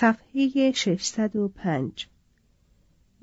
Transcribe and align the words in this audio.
صفحه 0.00 0.72
605 0.72 2.08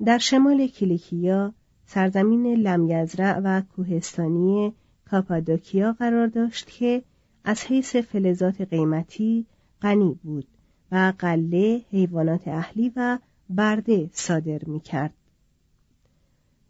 در 0.04 0.18
شمال 0.18 0.66
کلیکیا 0.66 1.54
سرزمین 1.86 2.46
لمیزرع 2.46 3.40
و 3.44 3.62
کوهستانی 3.76 4.72
کاپادوکیا 5.10 5.92
قرار 5.92 6.26
داشت 6.26 6.70
که 6.70 7.02
از 7.44 7.64
حیث 7.64 7.96
فلزات 7.96 8.60
قیمتی 8.60 9.46
غنی 9.82 10.18
بود 10.22 10.46
و 10.92 11.12
قله 11.18 11.84
حیوانات 11.90 12.48
اهلی 12.48 12.92
و 12.96 13.18
برده 13.50 14.10
صادر 14.12 14.64
می 14.66 14.80
کرد. 14.80 15.14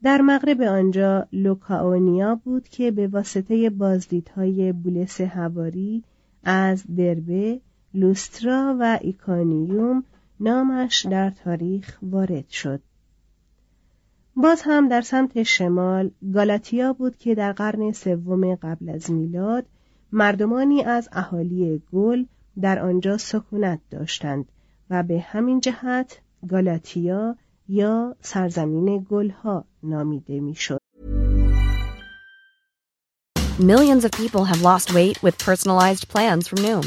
در 0.02 0.20
مغرب 0.20 0.60
آنجا 0.60 1.28
لوکاونیا 1.32 2.34
بود 2.34 2.68
که 2.68 2.90
به 2.90 3.08
واسطه 3.08 3.70
بازدیدهای 3.70 4.72
بولس 4.72 5.20
حواری 5.20 6.04
از 6.44 6.84
دربه، 6.96 7.60
لوسترا 7.94 8.76
و 8.80 8.98
ایکانیوم 9.02 10.04
نامش 10.40 11.06
در 11.06 11.30
تاریخ 11.30 11.98
وارد 12.02 12.48
شد. 12.48 12.80
باز 14.36 14.62
هم 14.62 14.88
در 14.88 15.00
سمت 15.00 15.42
شمال 15.42 16.10
گالاتیا 16.34 16.92
بود 16.92 17.16
که 17.16 17.34
در 17.34 17.52
قرن 17.52 17.92
سوم 17.92 18.54
قبل 18.54 18.88
از 18.88 19.10
میلاد 19.10 19.66
مردمانی 20.12 20.82
از 20.82 21.08
اهالی 21.12 21.82
گل 21.92 22.24
در 22.60 22.78
آنجا 22.78 23.16
سکونت 23.16 23.80
داشتند 23.90 24.44
و 24.90 25.02
به 25.02 25.20
همین 25.20 25.60
جهت 25.60 26.20
گالاتیا 26.48 27.36
یا 27.68 28.16
سرزمین 28.20 29.06
گلها 29.10 29.64
نامیده 29.82 30.40
می‌شد. 30.40 30.78
Millions 33.60 34.04
of 34.04 34.12
people 34.12 34.44
have 34.44 34.62
lost 34.62 34.94
weight 34.94 35.18
with 35.24 35.36
personalized 35.48 36.04
plans 36.08 36.46
from 36.48 36.58
Noom, 36.66 36.86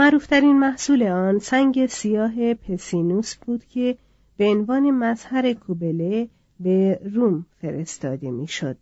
معروفترین 0.00 0.58
محصول 0.58 1.02
آن 1.02 1.38
سنگ 1.38 1.86
سیاه 1.86 2.54
پسینوس 2.54 3.36
بود 3.36 3.64
که 3.64 3.98
به 4.36 4.44
عنوان 4.44 4.90
مظهر 4.90 5.52
کوبله 5.52 6.28
به 6.60 7.00
روم 7.14 7.46
فرستاده 7.60 8.30
می‌شد. 8.30 8.76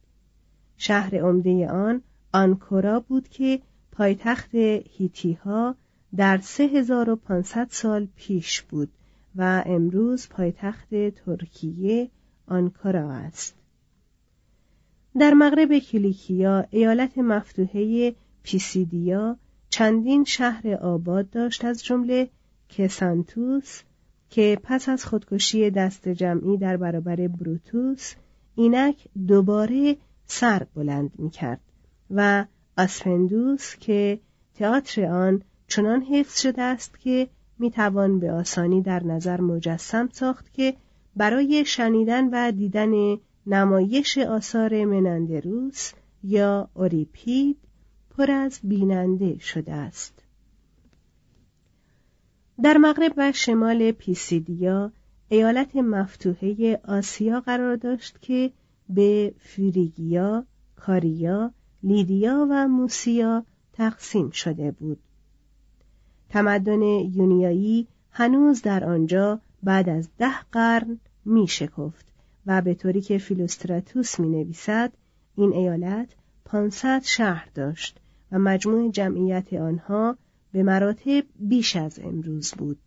شهر 0.77 1.17
عمده 1.17 1.69
آن 1.69 2.03
آنکورا 2.33 3.01
بود 3.01 3.29
که 3.29 3.61
پایتخت 3.93 4.55
هیتیها 4.55 5.75
در 6.17 6.39
3500 6.39 7.67
سال 7.71 8.09
پیش 8.17 8.63
بود 8.63 8.89
و 9.37 9.63
امروز 9.67 10.29
پایتخت 10.29 10.89
ترکیه 11.11 12.11
آنکارا 12.47 13.13
است. 13.13 13.55
در 15.19 15.35
مغرب 15.35 15.79
کلیکیا 15.79 16.67
ایالت 16.71 17.19
مفتوحه 17.19 18.15
پیسیدیا 18.43 19.37
چندین 19.79 20.25
شهر 20.25 20.75
آباد 20.75 21.31
داشت 21.31 21.65
از 21.65 21.85
جمله 21.85 22.29
کسانتوس 22.69 23.83
که 24.31 24.59
پس 24.63 24.89
از 24.89 25.05
خودکشی 25.05 25.71
دست 25.71 26.09
جمعی 26.09 26.57
در 26.57 26.77
برابر 26.77 27.29
بروتوس 27.29 28.15
اینک 28.55 29.09
دوباره 29.29 29.97
سر 30.27 30.67
بلند 30.75 31.11
می 31.19 31.31
کرد 31.31 31.61
و 32.11 32.45
اسفندوس 32.79 33.77
که 33.77 34.21
تئاتر 34.55 35.05
آن 35.05 35.43
چنان 35.69 36.03
حفظ 36.03 36.41
شده 36.41 36.63
است 36.63 36.99
که 37.01 37.29
می 37.59 37.71
توان 37.71 38.21
به 38.21 38.33
آسانی 38.33 38.83
در 38.83 39.05
نظر 39.05 39.41
مجسم 39.41 40.09
ساخت 40.13 40.53
که 40.53 40.77
برای 41.17 41.65
شنیدن 41.65 42.29
و 42.33 42.53
دیدن 42.53 43.17
نمایش 43.47 44.19
آثار 44.19 44.85
منندروس 44.85 45.93
یا 46.25 46.69
اوریپید 46.75 47.68
پر 48.19 48.31
از 48.31 48.61
بیننده 48.63 49.39
شده 49.39 49.73
است 49.73 50.23
در 52.63 52.77
مغرب 52.77 53.13
و 53.17 53.33
شمال 53.33 53.91
پیسیدیا 53.91 54.93
ایالت 55.29 55.77
مفتوحه 55.77 56.81
آسیا 56.85 57.41
قرار 57.41 57.77
داشت 57.77 58.19
که 58.21 58.53
به 58.89 59.35
فریگیا، 59.39 60.45
کاریا، 60.77 61.53
لیدیا 61.83 62.47
و 62.51 62.69
موسیا 62.69 63.45
تقسیم 63.73 64.31
شده 64.31 64.71
بود. 64.71 64.99
تمدن 66.29 66.83
یونیایی 66.83 67.87
هنوز 68.11 68.63
در 68.63 68.85
آنجا 68.85 69.41
بعد 69.63 69.89
از 69.89 70.09
ده 70.19 70.41
قرن 70.53 71.01
می 71.25 71.49
شکفت 71.49 72.07
و 72.47 72.63
به 72.63 72.75
طوری 72.75 73.01
که 73.01 73.19
فیلوستراتوس 73.19 74.21
می 74.21 74.29
نویسد 74.29 74.93
این 75.37 75.53
ایالت 75.53 76.15
500 76.45 77.03
شهر 77.05 77.49
داشت 77.55 78.01
و 78.33 78.39
مجموع 78.39 78.91
جمعیت 78.91 79.53
آنها 79.53 80.17
به 80.53 80.63
مراتب 80.63 81.25
بیش 81.39 81.77
از 81.77 81.99
امروز 81.99 82.53
بود. 82.53 82.79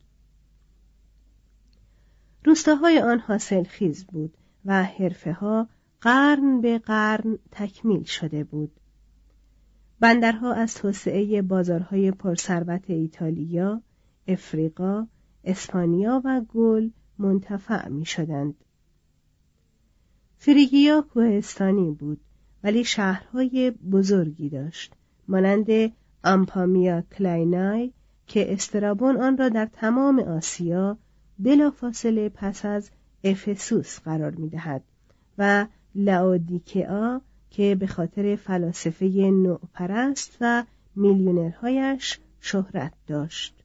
روستاهای 2.45 2.99
آن 2.99 3.19
حاصل 3.19 3.63
خیز 3.63 4.05
بود 4.05 4.38
و 4.65 4.83
حرفه 4.83 5.33
ها 5.33 5.67
قرن 6.01 6.61
به 6.61 6.79
قرن 6.79 7.38
تکمیل 7.51 8.03
شده 8.03 8.43
بود. 8.43 8.71
بندرها 9.99 10.53
از 10.53 10.75
توسعه 10.75 11.41
بازارهای 11.41 12.11
پرثروت 12.11 12.89
ایتالیا، 12.89 13.81
افریقا، 14.27 15.07
اسپانیا 15.44 16.21
و 16.25 16.41
گل 16.41 16.89
منتفع 17.17 17.87
می 17.87 18.05
شدند. 18.05 18.55
فریگیا 20.37 21.01
کوهستانی 21.01 21.91
بود 21.91 22.21
ولی 22.63 22.83
شهرهای 22.83 23.71
بزرگی 23.71 24.49
داشت 24.49 24.95
مانند 25.27 25.91
آمپامیا 26.23 27.01
کلاینای 27.01 27.91
که 28.27 28.53
استرابون 28.53 29.18
آن 29.18 29.38
را 29.38 29.50
در 29.50 29.65
تمام 29.65 30.19
آسیا 30.19 30.97
بلافاصله 31.39 32.29
پس 32.29 32.65
از 32.65 32.91
افسوس 33.23 34.00
قرار 34.00 34.31
می 34.31 34.50
دهد 34.50 34.83
و 35.38 35.65
لاودیکیا 35.95 37.21
که 37.50 37.75
به 37.79 37.88
خاطر 37.88 38.35
فلاسفه 38.35 39.06
نوپرست 39.31 40.38
و 40.41 40.63
میلیونرهایش 40.95 42.19
شهرت 42.39 42.94
داشت. 43.07 43.63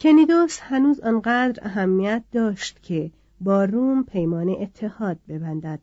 کنیدوس 0.00 0.58
هنوز 0.60 1.00
آنقدر 1.00 1.66
اهمیت 1.66 2.24
داشت 2.32 2.82
که 2.82 3.10
با 3.40 3.64
روم 3.64 4.04
پیمان 4.04 4.48
اتحاد 4.48 5.18
ببندد. 5.28 5.80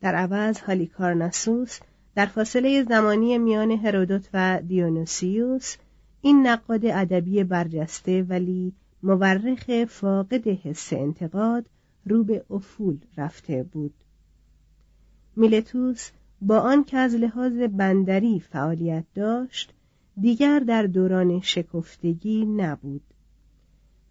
در 0.00 0.14
عوض 0.14 0.60
هالیکارناسوس 0.60 1.78
در 2.14 2.26
فاصله 2.26 2.84
زمانی 2.84 3.38
میان 3.38 3.70
هرودوت 3.70 4.28
و 4.34 4.62
دیونوسیوس 4.68 5.76
این 6.20 6.46
نقاد 6.46 6.86
ادبی 6.86 7.44
برجسته 7.44 8.22
ولی 8.22 8.72
مورخ 9.02 9.84
فاقد 9.88 10.48
حس 10.48 10.92
انتقاد 10.92 11.66
رو 12.06 12.24
به 12.24 12.44
افول 12.50 12.98
رفته 13.16 13.62
بود. 13.62 13.94
میلتوس 15.36 16.10
با 16.40 16.58
آن 16.58 16.84
که 16.84 16.96
از 16.96 17.14
لحاظ 17.14 17.52
بندری 17.52 18.40
فعالیت 18.40 19.04
داشت 19.14 19.74
دیگر 20.20 20.58
در 20.58 20.82
دوران 20.82 21.40
شکفتگی 21.40 22.44
نبود. 22.44 23.02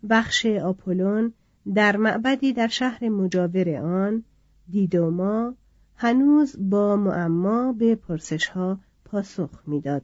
بخش 0.09 0.45
آپولون 0.45 1.33
در 1.75 1.97
معبدی 1.97 2.54
در 2.54 2.68
شهر 2.68 3.09
مجاور 3.09 3.75
آن 3.75 4.24
دیدوما 4.69 5.54
هنوز 6.01 6.56
با 6.69 6.95
معما 6.95 7.74
به 7.74 7.95
پرسشها 7.95 8.80
پاسخ 9.06 9.50
می‌داد 9.68 10.01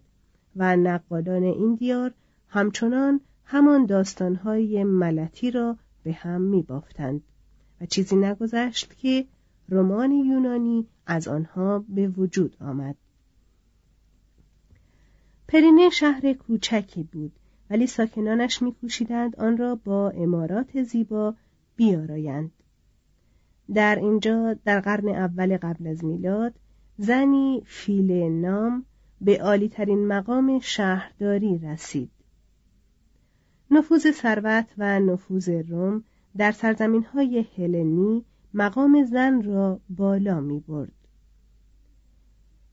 و 0.55 0.75
نقادان 0.75 1.43
این 1.43 1.75
دیار 1.75 2.13
همچنان 2.47 3.21
همان 3.43 3.85
داستانهای 3.85 4.83
ملتی 4.83 5.51
را 5.51 5.77
به 6.03 6.13
هم 6.13 6.41
می 6.41 6.61
بافتند 6.61 7.21
و 7.81 7.85
چیزی 7.85 8.15
نگذشت 8.15 8.97
که 8.97 9.25
رمان 9.69 10.11
یونانی 10.11 10.87
از 11.05 11.27
آنها 11.27 11.85
به 11.89 12.07
وجود 12.07 12.57
آمد. 12.61 12.95
پرینه 15.47 15.89
شهر 15.89 16.33
کوچکی 16.33 17.03
بود 17.03 17.31
ولی 17.69 17.87
ساکنانش 17.87 18.61
میکوشیدند 18.61 19.35
آن 19.35 19.57
را 19.57 19.75
با 19.75 20.09
امارات 20.09 20.83
زیبا 20.83 21.35
بیارایند. 21.75 22.51
در 23.73 23.95
اینجا 23.95 24.55
در 24.65 24.79
قرن 24.79 25.07
اول 25.07 25.57
قبل 25.57 25.87
از 25.87 26.05
میلاد 26.05 26.53
زنی 26.97 27.63
فیل 27.65 28.11
نام 28.11 28.85
به 29.21 29.41
عالیترین 29.41 30.07
مقام 30.07 30.59
شهرداری 30.59 31.57
رسید. 31.57 32.11
نفوذ 33.71 34.11
ثروت 34.11 34.73
و 34.77 34.99
نفوذ 34.99 35.49
روم 35.49 36.03
در 36.37 36.51
سرزمین 36.51 37.03
های 37.03 37.45
هلنی 37.57 38.25
مقام 38.53 39.03
زن 39.03 39.41
را 39.41 39.79
بالا 39.89 40.39
می 40.39 40.59
برد. 40.59 40.91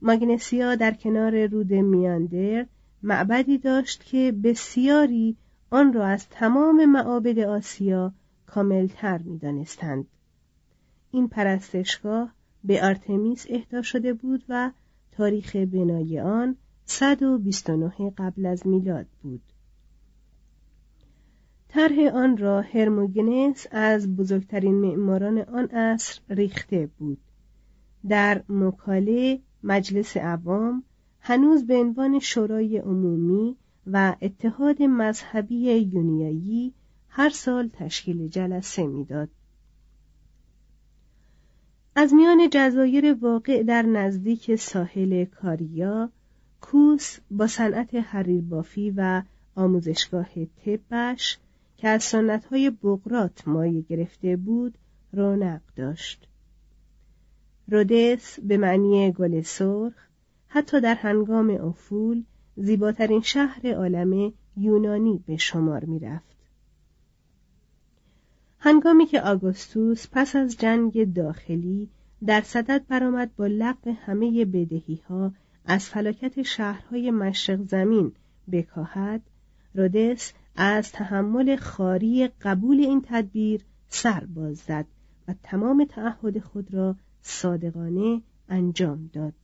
ماگنسیا 0.02 0.74
در 0.74 0.94
کنار 0.94 1.46
رود 1.46 1.72
میاندر 1.72 2.66
معبدی 3.02 3.58
داشت 3.58 4.04
که 4.04 4.32
بسیاری 4.44 5.36
آن 5.70 5.92
را 5.92 6.06
از 6.06 6.28
تمام 6.28 6.84
معابد 6.84 7.38
آسیا 7.38 8.12
کاملتر 8.46 9.18
می 9.18 9.38
دانستند. 9.38 10.06
این 11.14 11.28
پرستشگاه 11.28 12.34
به 12.64 12.84
آرتمیس 12.84 13.46
اهدا 13.50 13.82
شده 13.82 14.12
بود 14.12 14.44
و 14.48 14.70
تاریخ 15.12 15.56
بنای 15.56 16.20
آن 16.20 16.56
129 16.84 18.10
قبل 18.18 18.46
از 18.46 18.66
میلاد 18.66 19.06
بود. 19.22 19.42
طرح 21.68 21.98
آن 22.14 22.36
را 22.36 22.60
هرموگنس 22.60 23.66
از 23.70 24.16
بزرگترین 24.16 24.74
معماران 24.74 25.38
آن 25.38 25.64
عصر 25.64 26.20
ریخته 26.28 26.88
بود. 26.98 27.18
در 28.08 28.42
مکاله 28.48 29.40
مجلس 29.62 30.16
عوام 30.16 30.84
هنوز 31.20 31.66
به 31.66 31.76
عنوان 31.76 32.18
شورای 32.18 32.78
عمومی 32.78 33.56
و 33.86 34.16
اتحاد 34.22 34.82
مذهبی 34.82 35.72
یونیایی 35.72 36.74
هر 37.08 37.30
سال 37.30 37.70
تشکیل 37.72 38.28
جلسه 38.28 38.86
می‌داد. 38.86 39.28
از 41.96 42.14
میان 42.14 42.48
جزایر 42.52 43.14
واقع 43.14 43.62
در 43.62 43.82
نزدیک 43.82 44.56
ساحل 44.56 45.24
کاریا 45.24 46.10
کوس 46.60 47.18
با 47.30 47.46
صنعت 47.46 47.94
حریربافی 47.94 48.90
و 48.96 49.22
آموزشگاه 49.56 50.28
طبش 50.64 51.38
که 51.76 51.88
از 51.88 52.02
سنتهای 52.02 52.70
بغرات 52.70 53.48
مایه 53.48 53.80
گرفته 53.80 54.36
بود 54.36 54.78
رونق 55.12 55.60
داشت 55.76 56.28
رودس 57.68 58.40
به 58.40 58.56
معنی 58.56 59.12
گل 59.12 59.40
سرخ 59.40 59.94
حتی 60.48 60.80
در 60.80 60.94
هنگام 60.94 61.50
افول 61.50 62.24
زیباترین 62.56 63.20
شهر 63.20 63.74
عالم 63.74 64.32
یونانی 64.56 65.24
به 65.26 65.36
شمار 65.36 65.84
می 65.84 65.98
رفت. 65.98 66.33
هنگامی 68.66 69.06
که 69.06 69.20
آگوستوس 69.20 70.06
پس 70.12 70.36
از 70.36 70.56
جنگ 70.56 71.12
داخلی 71.14 71.88
در 72.26 72.40
صدد 72.40 72.86
برآمد 72.88 73.36
با 73.36 73.46
لغو 73.46 73.92
همه 73.92 74.44
بدهی 74.44 75.00
ها 75.08 75.32
از 75.64 75.84
فلاکت 75.84 76.42
شهرهای 76.42 77.10
مشرق 77.10 77.60
زمین 77.68 78.12
بکاهد 78.52 79.20
رودس 79.74 80.32
از 80.56 80.92
تحمل 80.92 81.56
خاری 81.56 82.28
قبول 82.42 82.80
این 82.80 83.02
تدبیر 83.06 83.60
سر 83.88 84.24
باز 84.34 84.56
زد 84.56 84.86
و 85.28 85.34
تمام 85.42 85.84
تعهد 85.84 86.38
خود 86.38 86.74
را 86.74 86.96
صادقانه 87.22 88.22
انجام 88.48 89.10
داد. 89.12 89.34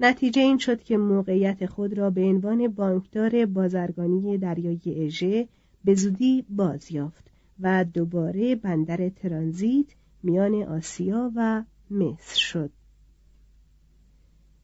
نتیجه 0.00 0.42
این 0.42 0.58
شد 0.58 0.82
که 0.82 0.96
موقعیت 0.96 1.66
خود 1.66 1.98
را 1.98 2.10
به 2.10 2.20
عنوان 2.20 2.68
بانکدار 2.68 3.46
بازرگانی 3.46 4.38
دریای 4.38 5.04
اژه 5.06 5.48
به 5.84 5.94
زودی 5.94 6.44
باز 6.48 6.92
یافت 6.92 7.33
و 7.60 7.84
دوباره 7.84 8.54
بندر 8.54 9.08
ترانزیت 9.08 9.86
میان 10.22 10.54
آسیا 10.62 11.32
و 11.36 11.64
مصر 11.90 12.36
شد 12.36 12.70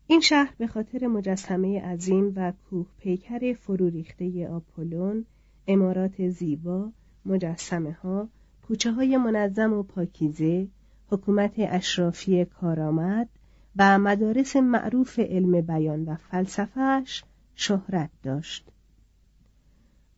این 0.07 0.21
شهر 0.21 0.55
به 0.59 0.67
خاطر 0.67 1.07
مجسمه 1.07 1.81
عظیم 1.81 2.33
و 2.37 2.53
کوه 2.71 2.87
پیکر 2.99 3.53
فرو 3.53 3.89
ریخته 3.89 4.49
آپولون، 4.49 5.25
امارات 5.67 6.29
زیبا، 6.29 6.93
مجسمه 7.27 7.93
ها، 7.93 8.29
کوچه 8.69 8.93
های 8.93 9.17
منظم 9.17 9.73
و 9.73 9.83
پاکیزه، 9.83 10.69
حکومت 11.11 11.55
اشرافی 11.57 12.45
کارآمد 12.45 13.29
و 13.77 13.99
مدارس 13.99 14.57
معروف 14.57 15.19
علم 15.19 15.61
بیان 15.61 16.05
و 16.05 16.15
فلسفهش 16.15 17.25
شهرت 17.55 18.11
داشت. 18.23 18.71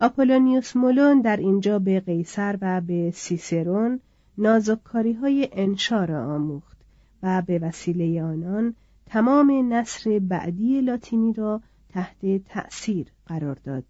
آپولونیوس 0.03 0.77
مولون 0.77 1.21
در 1.21 1.37
اینجا 1.37 1.79
به 1.79 2.01
قیصر 2.01 2.59
و 2.61 2.81
به 2.81 3.11
سیسرون 3.11 4.01
نازککاری 4.39 5.13
های 5.13 5.49
انشا 5.53 6.05
را 6.05 6.35
آموخت 6.35 6.77
و 7.23 7.43
به 7.47 7.59
وسیله 7.59 8.23
آنان 8.23 8.75
تمام 9.07 9.73
نصر 9.73 10.19
بعدی 10.19 10.81
لاتینی 10.81 11.33
را 11.33 11.61
تحت 11.89 12.45
تأثیر 12.45 13.07
قرار 13.27 13.59
داد. 13.65 13.85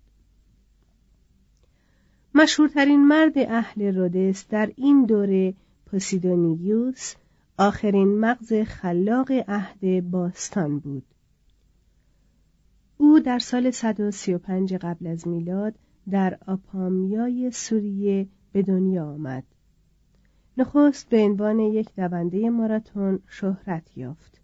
مشهورترین 2.34 3.06
مرد 3.06 3.38
اهل 3.38 3.94
رودس 3.96 4.48
در 4.48 4.72
این 4.76 5.04
دوره 5.04 5.54
پوسیدونیوس 5.86 7.14
آخرین 7.58 8.20
مغز 8.20 8.52
خلاق 8.52 9.30
عهد 9.48 10.10
باستان 10.10 10.78
بود. 10.78 11.04
او 12.96 13.20
در 13.20 13.38
سال 13.38 13.70
135 13.70 14.74
قبل 14.74 15.06
از 15.06 15.28
میلاد 15.28 15.74
در 16.10 16.38
آپامیای 16.46 17.50
سوریه 17.50 18.26
به 18.52 18.62
دنیا 18.62 19.06
آمد. 19.06 19.44
نخست 20.56 21.08
به 21.08 21.22
عنوان 21.22 21.60
یک 21.60 21.94
دونده 21.96 22.50
ماراتون 22.50 23.18
شهرت 23.28 23.96
یافت. 23.96 24.40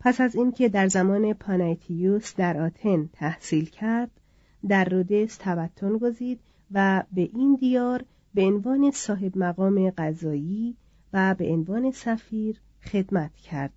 پس 0.00 0.20
از 0.20 0.34
اینکه 0.36 0.68
در 0.68 0.88
زمان 0.88 1.32
پانایتیوس 1.32 2.34
در 2.34 2.60
آتن 2.60 3.08
تحصیل 3.12 3.64
کرد، 3.64 4.10
در 4.68 4.84
رودس 4.84 5.36
تبتن 5.40 5.98
گزید 5.98 6.40
و 6.72 7.02
به 7.12 7.30
این 7.34 7.54
دیار 7.54 8.04
به 8.34 8.42
عنوان 8.42 8.90
صاحب 8.90 9.38
مقام 9.38 9.90
قضایی 9.90 10.76
و 11.12 11.34
به 11.34 11.52
عنوان 11.52 11.90
سفیر 11.90 12.60
خدمت 12.82 13.34
کرد. 13.36 13.72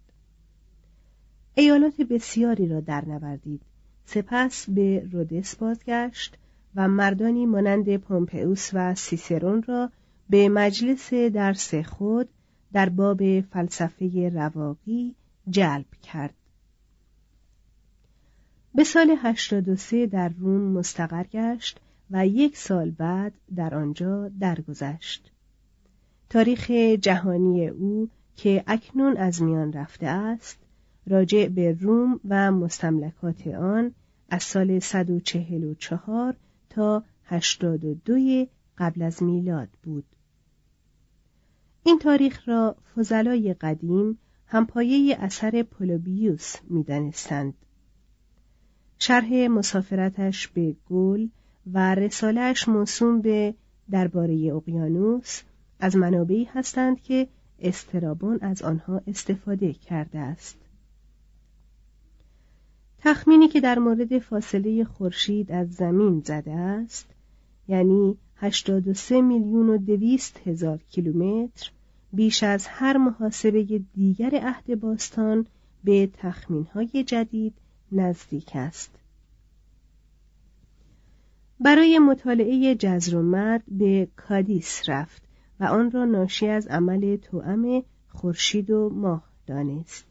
ایالات 1.55 2.01
بسیاری 2.01 2.67
را 2.67 2.79
درنوردید 2.79 3.61
سپس 4.05 4.69
به 4.69 5.07
رودس 5.11 5.55
بازگشت 5.55 6.37
و 6.75 6.87
مردانی 6.87 7.45
مانند 7.45 7.97
پومپئوس 7.97 8.69
و 8.73 8.95
سیسرون 8.95 9.63
را 9.63 9.91
به 10.29 10.49
مجلس 10.49 11.13
درس 11.13 11.75
خود 11.75 12.29
در 12.73 12.89
باب 12.89 13.41
فلسفه 13.41 14.31
رواقی 14.33 15.15
جلب 15.49 15.85
کرد. 16.03 16.33
به 18.75 18.83
سال 18.83 19.15
83 19.21 20.07
در 20.07 20.29
روم 20.29 20.61
مستقر 20.61 21.23
گشت 21.23 21.79
و 22.11 22.27
یک 22.27 22.57
سال 22.57 22.91
بعد 22.91 23.33
در 23.55 23.75
آنجا 23.75 24.29
درگذشت. 24.39 25.31
تاریخ 26.29 26.71
جهانی 27.01 27.67
او 27.67 28.09
که 28.35 28.63
اکنون 28.67 29.17
از 29.17 29.41
میان 29.41 29.73
رفته 29.73 30.07
است 30.07 30.57
راجع 31.07 31.47
به 31.47 31.77
روم 31.79 32.19
و 32.29 32.51
مستملکات 32.51 33.47
آن 33.47 33.93
از 34.29 34.43
سال 34.43 34.79
144 34.79 36.35
تا 36.69 37.03
82 37.25 38.45
قبل 38.77 39.01
از 39.01 39.23
میلاد 39.23 39.69
بود. 39.83 40.05
این 41.83 41.99
تاریخ 41.99 42.49
را 42.49 42.75
فضلای 42.95 43.53
قدیم 43.53 44.17
همپایه 44.45 45.17
اثر 45.19 45.63
پولوبیوس 45.63 46.55
می‌دانستند. 46.69 47.53
شرح 48.99 49.47
مسافرتش 49.47 50.47
به 50.47 50.75
گل 50.89 51.27
و 51.73 51.95
رسالش 51.95 52.67
موسوم 52.67 53.21
به 53.21 53.53
درباره 53.91 54.51
اقیانوس 54.53 55.41
از 55.79 55.95
منابعی 55.95 56.43
هستند 56.43 57.01
که 57.01 57.27
استرابون 57.59 58.39
از 58.41 58.61
آنها 58.61 59.01
استفاده 59.07 59.73
کرده 59.73 60.19
است. 60.19 60.57
تخمینی 63.01 63.47
که 63.47 63.61
در 63.61 63.79
مورد 63.79 64.19
فاصله 64.19 64.83
خورشید 64.83 65.51
از 65.51 65.71
زمین 65.71 66.21
زده 66.25 66.51
است 66.51 67.07
یعنی 67.67 68.17
83 68.35 69.21
میلیون 69.21 69.69
و 69.69 69.77
دویست 69.77 70.39
هزار 70.45 70.79
کیلومتر 70.89 71.71
بیش 72.13 72.43
از 72.43 72.67
هر 72.67 72.97
محاسبه 72.97 73.81
دیگر 73.95 74.35
عهد 74.35 74.79
باستان 74.79 75.45
به 75.83 76.09
تخمینهای 76.13 77.03
جدید 77.03 77.53
نزدیک 77.91 78.51
است. 78.53 78.91
برای 81.59 81.99
مطالعه 81.99 82.75
جزر 82.75 83.15
و 83.15 83.21
مد 83.21 83.63
به 83.67 84.07
کادیس 84.15 84.89
رفت 84.89 85.21
و 85.59 85.63
آن 85.63 85.91
را 85.91 86.05
ناشی 86.05 86.47
از 86.47 86.67
عمل 86.67 87.15
توأم 87.15 87.83
خورشید 88.07 88.69
و 88.69 88.89
ماه 88.89 89.23
دانست. 89.47 90.08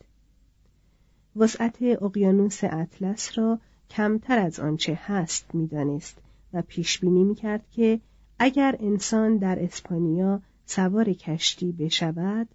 وسعت 1.37 1.77
اقیانوس 1.83 2.65
اطلس 2.65 3.39
را 3.39 3.59
کمتر 3.91 4.39
از 4.39 4.61
آنچه 4.61 4.99
هست 5.03 5.55
می‌دانست 5.55 6.19
و 6.53 6.63
پیش 6.63 6.99
بینی 6.99 7.25
می‌کرد 7.25 7.71
که 7.71 8.01
اگر 8.39 8.77
انسان 8.81 9.37
در 9.37 9.65
اسپانیا 9.65 10.43
سوار 10.67 11.13
کشتی 11.13 11.73
بشود 11.73 12.49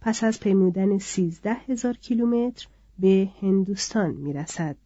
پس 0.00 0.24
از 0.24 0.40
پیمودن 0.40 0.98
سیزده 0.98 1.54
هزار 1.54 1.96
کیلومتر 1.96 2.66
به 2.98 3.30
هندوستان 3.40 4.10
می‌رسد. 4.10 4.76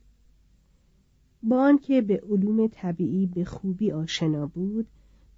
با 1.42 1.62
آنکه 1.62 2.02
به 2.02 2.22
علوم 2.30 2.66
طبیعی 2.66 3.26
به 3.26 3.44
خوبی 3.44 3.92
آشنا 3.92 4.46
بود 4.46 4.86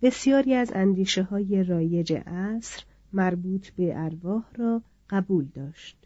بسیاری 0.02 0.54
از 0.54 0.72
اندیشه 0.74 1.22
های 1.22 1.64
رایج 1.64 2.12
عصر 2.26 2.82
مربوط 3.12 3.68
به 3.70 3.92
ارواح 3.96 4.44
را 4.56 4.82
قبول 5.10 5.44
داشت. 5.54 6.03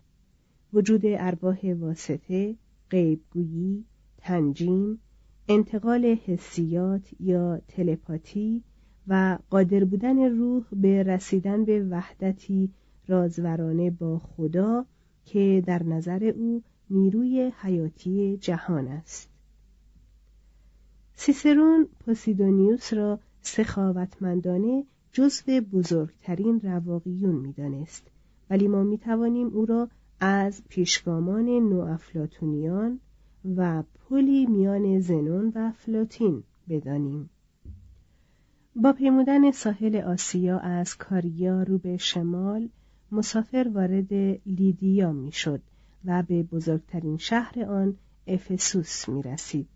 وجود 0.72 1.02
ارواح 1.04 1.74
واسطه، 1.74 2.56
غیبگویی، 2.90 3.84
تنجیم، 4.18 5.00
انتقال 5.48 6.04
حسیات 6.04 7.02
یا 7.20 7.60
تلپاتی 7.68 8.62
و 9.08 9.38
قادر 9.50 9.84
بودن 9.84 10.18
روح 10.38 10.64
به 10.72 11.02
رسیدن 11.02 11.64
به 11.64 11.84
وحدتی 11.90 12.70
رازورانه 13.06 13.90
با 13.90 14.18
خدا 14.18 14.86
که 15.24 15.62
در 15.66 15.82
نظر 15.82 16.24
او 16.24 16.62
نیروی 16.90 17.52
حیاتی 17.56 18.36
جهان 18.36 18.88
است. 18.88 19.28
سیسرون 21.14 21.88
پوسیدونیوس 22.00 22.94
را 22.94 23.20
سخاوتمندانه 23.42 24.84
جزو 25.12 25.60
بزرگترین 25.60 26.60
رواقیون 26.60 27.34
می‌دانست 27.34 28.10
ولی 28.50 28.68
ما 28.68 28.84
می 28.84 28.98
توانیم 28.98 29.46
او 29.46 29.66
را 29.66 29.88
از 30.20 30.62
پیشگامان 30.68 31.44
نوافلاطونیان 31.44 33.00
و 33.56 33.82
پلی 33.82 34.46
میان 34.46 35.00
زنون 35.00 35.52
و 35.54 35.72
فلوتین 35.72 36.42
بدانیم 36.68 37.30
با 38.76 38.92
پیمودن 38.92 39.50
ساحل 39.50 39.96
آسیا 39.96 40.58
از 40.58 40.96
کاریا 40.96 41.62
رو 41.62 41.78
به 41.78 41.96
شمال 41.96 42.68
مسافر 43.12 43.70
وارد 43.74 44.12
لیدیا 44.46 45.12
می‌شد 45.12 45.62
و 46.04 46.22
به 46.22 46.42
بزرگترین 46.42 47.16
شهر 47.16 47.64
آن 47.64 47.96
افسوس 48.26 49.08
می 49.08 49.22
رسید. 49.22 49.68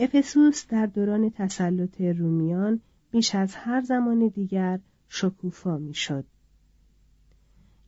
افسوس 0.00 0.66
در 0.68 0.86
دوران 0.86 1.30
تسلط 1.30 2.00
رومیان 2.00 2.80
بیش 3.10 3.34
از 3.34 3.54
هر 3.54 3.80
زمان 3.80 4.28
دیگر 4.28 4.80
شکوفا 5.08 5.78
می‌شد. 5.78 6.24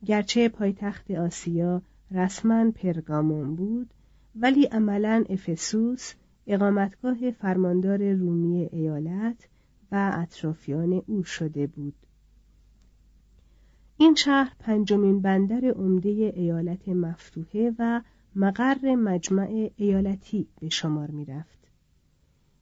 گرچه 0.05 0.49
پایتخت 0.49 1.11
آسیا 1.11 1.81
رسما 2.11 2.71
پرگامون 2.71 3.55
بود 3.55 3.93
ولی 4.35 4.65
عملا 4.65 5.23
افسوس 5.29 6.13
اقامتگاه 6.47 7.31
فرماندار 7.31 8.13
رومی 8.13 8.69
ایالت 8.71 9.47
و 9.91 10.11
اطرافیان 10.15 11.01
او 11.07 11.23
شده 11.23 11.67
بود 11.67 11.95
این 13.97 14.15
شهر 14.15 14.53
پنجمین 14.59 15.21
بندر 15.21 15.65
عمده 15.65 16.09
ایالت 16.09 16.89
مفتوحه 16.89 17.73
و 17.79 18.01
مقر 18.35 18.95
مجمع 18.95 19.69
ایالتی 19.75 20.47
به 20.59 20.69
شمار 20.69 21.11
می 21.11 21.25
رفت. 21.25 21.67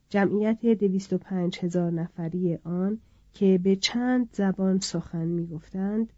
جمعیت 0.10 0.66
دویست 0.66 1.14
و 1.14 1.18
پنج 1.18 1.60
هزار 1.60 1.92
نفری 1.92 2.56
آن 2.64 3.00
که 3.34 3.60
به 3.64 3.76
چند 3.76 4.30
زبان 4.32 4.80
سخن 4.80 5.26
می 5.26 5.48
گفتند 5.48 6.14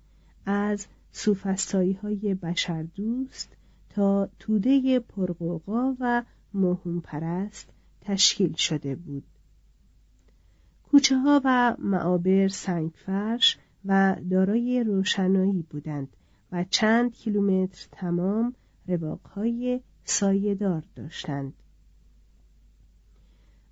از 0.46 0.88
سوفستایی 1.15 1.93
های 1.93 2.34
بشردوست 2.34 3.57
تا 3.89 4.29
توده 4.39 5.00
پرقوقا 5.00 5.95
و 6.00 6.24
مهم 6.53 7.01
پرست 7.01 7.69
تشکیل 8.01 8.53
شده 8.53 8.95
بود. 8.95 9.24
کوچه 10.84 11.17
ها 11.17 11.41
و 11.45 11.75
معابر 11.79 12.48
سنگفرش 12.48 13.57
و 13.86 14.15
دارای 14.29 14.84
روشنایی 14.84 15.65
بودند 15.69 16.07
و 16.51 16.65
چند 16.69 17.13
کیلومتر 17.13 17.88
تمام 17.91 18.53
رواقهای 18.88 19.81
سایهدار 20.03 20.84
داشتند. 20.95 21.53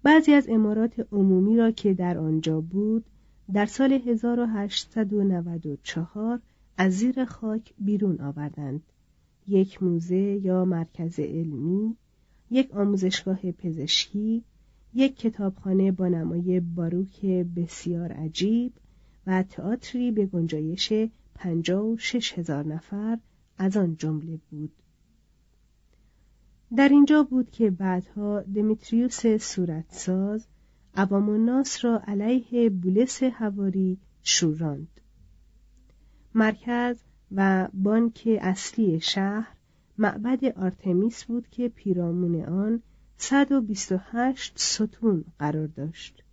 بعضی 0.03 0.33
از 0.33 0.49
امارات 0.49 1.07
عمومی 1.11 1.57
را 1.57 1.71
که 1.71 1.93
در 1.93 2.17
آنجا 2.17 2.61
بود 2.61 3.05
در 3.53 3.65
سال 3.65 3.93
1894 3.93 6.41
از 6.77 6.93
زیر 6.93 7.25
خاک 7.25 7.73
بیرون 7.79 8.21
آوردند. 8.21 8.83
یک 9.47 9.83
موزه 9.83 10.39
یا 10.43 10.65
مرکز 10.65 11.19
علمی 11.19 11.95
یک 12.51 12.71
آموزشگاه 12.71 13.51
پزشکی 13.51 14.43
یک 14.93 15.17
کتابخانه 15.17 15.91
با 15.91 16.07
نمای 16.07 16.59
باروک 16.59 17.25
بسیار 17.25 18.11
عجیب 18.11 18.73
و 19.27 19.43
تئاتری 19.43 20.11
به 20.11 20.25
گنجایش 20.25 20.93
پنجاه 21.35 21.85
و 21.85 21.97
شش 21.97 22.33
هزار 22.33 22.67
نفر 22.67 23.19
از 23.57 23.77
آن 23.77 23.95
جمله 23.95 24.39
بود. 24.49 24.71
در 26.75 26.89
اینجا 26.89 27.23
بود 27.23 27.51
که 27.51 27.69
بعدها 27.69 28.41
دمیتریوس 28.41 29.25
صورتساز 29.27 30.45
عوام 30.95 31.29
الناس 31.29 31.85
را 31.85 32.01
علیه 32.07 32.69
بولس 32.69 33.23
هواری 33.23 33.97
شوراند. 34.23 35.01
مرکز 36.35 36.97
و 37.31 37.67
بانک 37.73 38.39
اصلی 38.41 38.99
شهر 38.99 39.55
معبد 39.97 40.45
آرتمیس 40.45 41.23
بود 41.23 41.47
که 41.47 41.69
پیرامون 41.69 42.41
آن 42.45 42.81
128 43.17 44.53
ستون 44.55 45.25
قرار 45.39 45.67
داشت. 45.67 46.23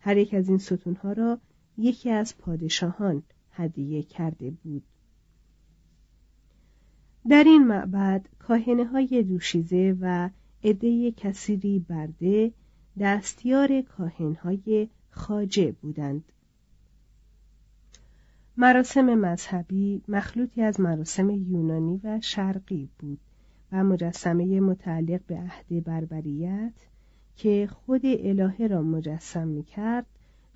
هر 0.00 0.16
یک 0.16 0.34
از 0.34 0.48
این 0.48 0.58
ستونها 0.58 1.12
را 1.12 1.38
یکی 1.78 2.10
از 2.10 2.38
پادشاهان 2.38 3.22
هدیه 3.50 4.02
کرده 4.02 4.50
بود. 4.50 4.82
در 7.28 7.44
این 7.44 7.66
معبد 7.66 8.26
کاهنه 8.38 8.84
های 8.84 9.22
دوشیزه 9.22 9.96
و 10.00 10.30
عده 10.64 11.12
کثیری 11.12 11.78
برده 11.78 12.52
دستیار 13.00 13.80
کاهنهای 13.80 14.88
خاجه 15.10 15.72
بودند. 15.82 16.24
مراسم 18.60 19.14
مذهبی 19.14 20.02
مخلوطی 20.08 20.62
از 20.62 20.80
مراسم 20.80 21.30
یونانی 21.30 22.00
و 22.04 22.20
شرقی 22.20 22.88
بود 22.98 23.18
و 23.72 23.84
مجسمه 23.84 24.60
متعلق 24.60 25.20
به 25.26 25.36
عهد 25.36 25.84
بربریت 25.84 26.72
که 27.36 27.68
خود 27.72 28.00
الهه 28.04 28.66
را 28.66 28.82
مجسم 28.82 29.48
می 29.48 29.62
کرد 29.62 30.06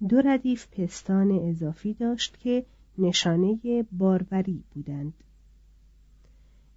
دو 0.09 0.21
ردیف 0.21 0.67
پستان 0.73 1.31
اضافی 1.31 1.95
داشت 1.95 2.39
که 2.41 2.65
نشانه 2.99 3.59
باروری 3.93 4.65
بودند 4.75 5.15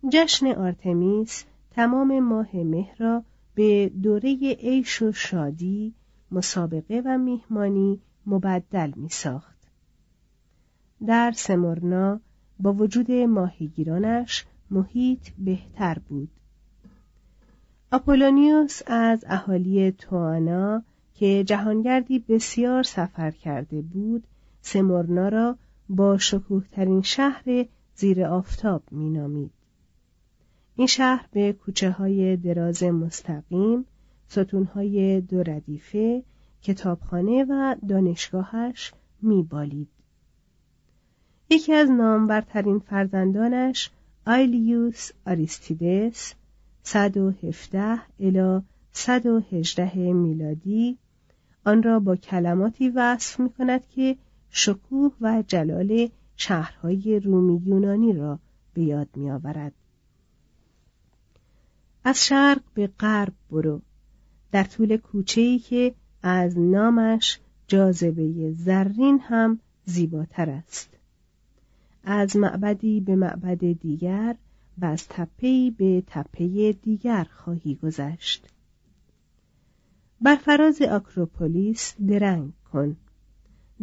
جشن 0.10 0.48
آرتمیس 0.48 1.46
تمام 1.72 2.20
ماه 2.20 2.56
مه 2.56 2.96
را 2.98 3.24
به 3.56 3.92
دوره 4.04 4.56
عیش 4.60 5.02
و 5.02 5.12
شادی 5.12 5.94
مسابقه 6.32 7.02
و 7.06 7.18
میهمانی 7.18 8.00
مبدل 8.26 8.92
می 8.96 9.10
ساخت. 9.10 9.55
در 11.08 11.32
سمرنا 11.32 12.20
با 12.60 12.74
وجود 12.74 13.12
ماهیگیرانش 13.12 14.46
محیط 14.72 15.30
بهتر 15.38 15.98
بود. 16.10 16.30
آپولونیوس 17.92 18.82
از 18.88 19.26
اهالی 19.28 19.92
توانا 19.92 20.84
که 21.14 21.44
جهانگردی 21.44 22.20
بسیار 22.20 22.84
سفر 22.84 23.32
کرده 23.32 23.82
بود 23.82 24.24
سمرنا 24.62 25.30
را 25.30 25.58
با 25.90 26.18
شکوهترین 26.18 27.02
شهر 27.02 27.66
زیر 27.96 28.26
آفتاب 28.26 28.84
مینامید. 28.92 29.52
این 30.76 30.88
شهر 30.88 31.28
به 31.32 31.54
کوچه 31.54 31.92
های 31.92 32.38
دراز 32.38 32.84
مستقیم، 32.84 33.86
ستون 34.28 34.64
های 34.64 35.22
دو 35.22 35.44
ردیفه، 35.44 36.24
کتابخانه 36.62 37.46
و 37.50 37.76
دانشگاهش 37.90 38.94
میبالید. 39.22 39.95
یکی 41.50 41.74
از 41.74 41.92
نامورترین 41.92 42.80
فرزندانش 42.80 43.92
آیلیوس 44.28 45.12
آریستیدس 45.28 46.34
117 46.84 48.02
الی 48.20 48.62
118 48.92 50.14
میلادی. 50.14 50.98
آن 51.66 51.84
را 51.84 52.00
با 52.00 52.16
کلماتی 52.16 52.90
وصف 52.90 53.40
می 53.40 53.50
کند 53.50 53.88
که 53.88 54.18
شکوه 54.50 55.12
و 55.22 55.44
جلال 55.48 56.10
شهرهای 56.36 57.20
رومی 57.20 57.62
یونانی 57.66 58.14
را 58.14 58.40
به 58.74 58.82
یاد 58.82 59.10
می 59.16 59.32
آورد. 59.32 59.74
از 62.04 62.26
شرق 62.26 62.62
به 62.74 62.88
غرب 62.88 63.34
برو. 63.52 63.82
در 64.52 64.64
طول 64.64 64.98
کوچه‌ای 64.98 65.60
که 65.60 65.94
از 66.24 66.60
نامش 66.60 67.40
جاذبه 67.68 68.52
زرین 68.52 69.20
هم 69.20 69.60
زیباتر 69.86 70.50
است. 70.50 70.95
از 72.06 72.38
معبدی 72.38 73.00
به 73.00 73.16
معبد 73.16 73.72
دیگر 73.72 74.36
و 74.78 74.86
از 74.86 75.08
تپهی 75.08 75.72
به 75.72 76.04
تپه 76.08 76.72
دیگر 76.72 77.24
خواهی 77.24 77.76
گذشت. 77.76 78.48
بر 80.22 80.36
فراز 80.36 80.82
آکروپولیس 80.82 81.96
درنگ 82.08 82.54
کن. 82.74 82.98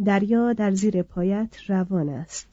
دریا 0.05 0.53
در 0.53 0.71
زیر 0.71 1.01
پایت 1.01 1.69
روان 1.69 2.09
است. 2.09 2.47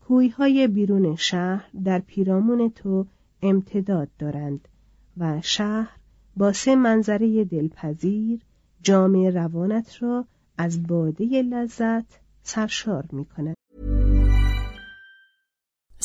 کویهای 0.00 0.68
بیرون 0.68 1.16
شهر 1.16 1.70
در 1.84 1.98
پیرامون 1.98 2.70
تو 2.70 3.06
امتداد 3.42 4.08
دارند 4.18 4.68
و 5.16 5.40
شهر 5.40 5.96
با 6.36 6.52
سه 6.52 6.76
منظره 6.76 7.44
دلپذیر 7.44 8.40
جام 8.82 9.26
روانت 9.26 10.02
را 10.02 10.26
از 10.58 10.86
باده 10.86 11.42
لذت 11.42 12.20
سرشار 12.42 13.08
می 13.12 13.24
کند. 13.24 13.61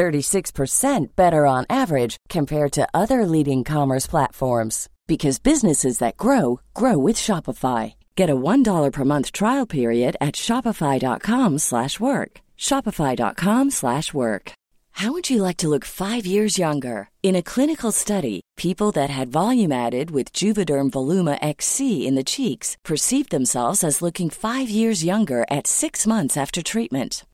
36% 0.00 1.14
better 1.14 1.44
on 1.44 1.66
average 1.68 2.16
compared 2.30 2.72
to 2.72 2.88
other 2.94 3.26
leading 3.26 3.64
commerce 3.64 4.06
platforms 4.06 4.88
because 5.06 5.38
businesses 5.50 5.98
that 5.98 6.16
grow 6.16 6.60
grow 6.72 6.96
with 6.96 7.16
Shopify. 7.16 7.94
Get 8.16 8.30
a 8.30 8.42
$1 8.52 8.92
per 8.92 9.04
month 9.04 9.32
trial 9.32 9.66
period 9.66 10.16
at 10.26 10.34
shopify.com/work. 10.46 12.30
shopify.com/work. 12.68 14.52
How 15.00 15.10
would 15.12 15.30
you 15.30 15.40
like 15.46 15.60
to 15.60 15.70
look 15.72 15.84
5 15.84 16.24
years 16.34 16.58
younger? 16.66 16.98
In 17.22 17.36
a 17.36 17.48
clinical 17.52 17.92
study, 17.92 18.40
people 18.56 18.90
that 18.92 19.10
had 19.18 19.36
volume 19.40 19.72
added 19.86 20.10
with 20.10 20.32
Juvederm 20.40 20.88
Voluma 20.90 21.36
XC 21.56 22.06
in 22.08 22.14
the 22.16 22.30
cheeks 22.34 22.68
perceived 22.90 23.30
themselves 23.30 23.84
as 23.84 24.02
looking 24.02 24.30
5 24.30 24.68
years 24.80 25.04
younger 25.12 25.42
at 25.56 25.66
6 25.66 26.06
months 26.06 26.36
after 26.36 26.62
treatment. 26.62 27.24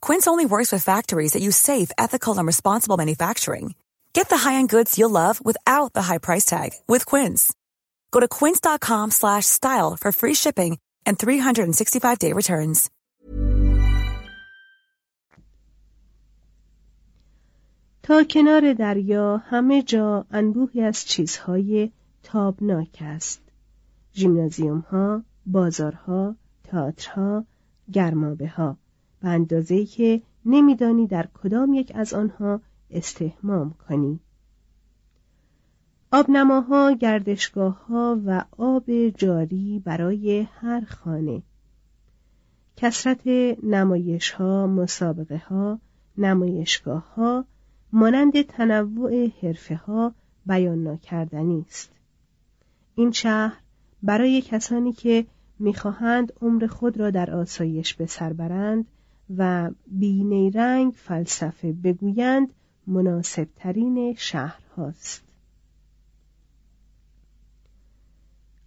Quince 0.00 0.26
only 0.26 0.46
works 0.46 0.72
with 0.72 0.82
factories 0.82 1.32
that 1.32 1.42
use 1.42 1.56
safe, 1.56 1.90
ethical, 2.04 2.36
and 2.38 2.46
responsible 2.46 2.96
manufacturing. 2.96 3.74
Get 4.12 4.28
the 4.28 4.42
high-end 4.44 4.68
goods 4.68 4.98
you'll 4.98 5.10
love 5.22 5.36
without 5.44 5.92
the 5.92 6.06
high 6.08 6.18
price 6.18 6.44
tag 6.44 6.70
with 6.88 7.06
Quince. 7.06 7.52
Go 8.10 8.20
to 8.20 8.28
quince.com/style 8.38 9.90
for 10.02 10.10
free 10.20 10.36
shipping 10.42 10.72
and 11.06 11.14
365-day 11.18 12.32
returns. 12.32 12.90
تا 18.02 18.24
کنار 18.30 18.72
دریا 18.72 19.36
همه 19.36 19.82
جا 19.82 20.24
انبوهی 20.30 20.82
از 20.82 21.04
چیزهای 21.04 21.90
تابناک 22.22 22.98
است. 23.00 23.40
ژیمنازیوم 24.14 24.78
ها، 24.78 25.22
بازارها، 25.46 26.36
تئاترها، 26.64 27.44
گرمابه 27.92 28.48
ها. 28.48 28.76
به 29.21 29.29
اندازه 29.29 29.85
که 29.85 30.21
نمیدانی 30.45 31.07
در 31.07 31.27
کدام 31.33 31.73
یک 31.73 31.91
از 31.95 32.13
آنها 32.13 32.61
استهمام 32.91 33.73
کنی. 33.87 34.19
آبنماها 36.11 36.91
گردشگاه 36.91 37.85
ها 37.85 38.21
و 38.25 38.45
آب 38.57 39.09
جاری 39.09 39.81
برای 39.85 40.41
هر 40.41 40.85
خانه. 40.85 41.41
کسرت 42.75 43.27
نمایش 43.63 44.31
ها 44.31 44.67
مسابقه 44.67 45.37
ها 45.37 45.79
نمایشگاه 46.17 47.13
ها 47.15 47.45
مانند 47.93 48.41
تنوع 48.41 49.27
حرفه 49.41 49.75
ها 49.75 50.13
بیان 50.45 50.83
ناکردنی 50.83 51.65
است. 51.67 51.91
این 52.95 53.11
شهر 53.11 53.57
برای 54.03 54.41
کسانی 54.41 54.93
که 54.93 55.25
می‌خواهند 55.59 56.33
عمر 56.41 56.67
خود 56.67 56.99
را 56.99 57.09
در 57.09 57.31
آسایش 57.31 57.93
به 57.93 58.05
سر 58.05 58.33
برند 58.33 58.85
و 59.37 59.71
بینیرنگ 59.87 60.93
فلسفه 60.93 61.71
بگویند 61.71 62.53
مناسبترین 62.87 64.15
شهر 64.17 64.61
هاست. 64.77 65.23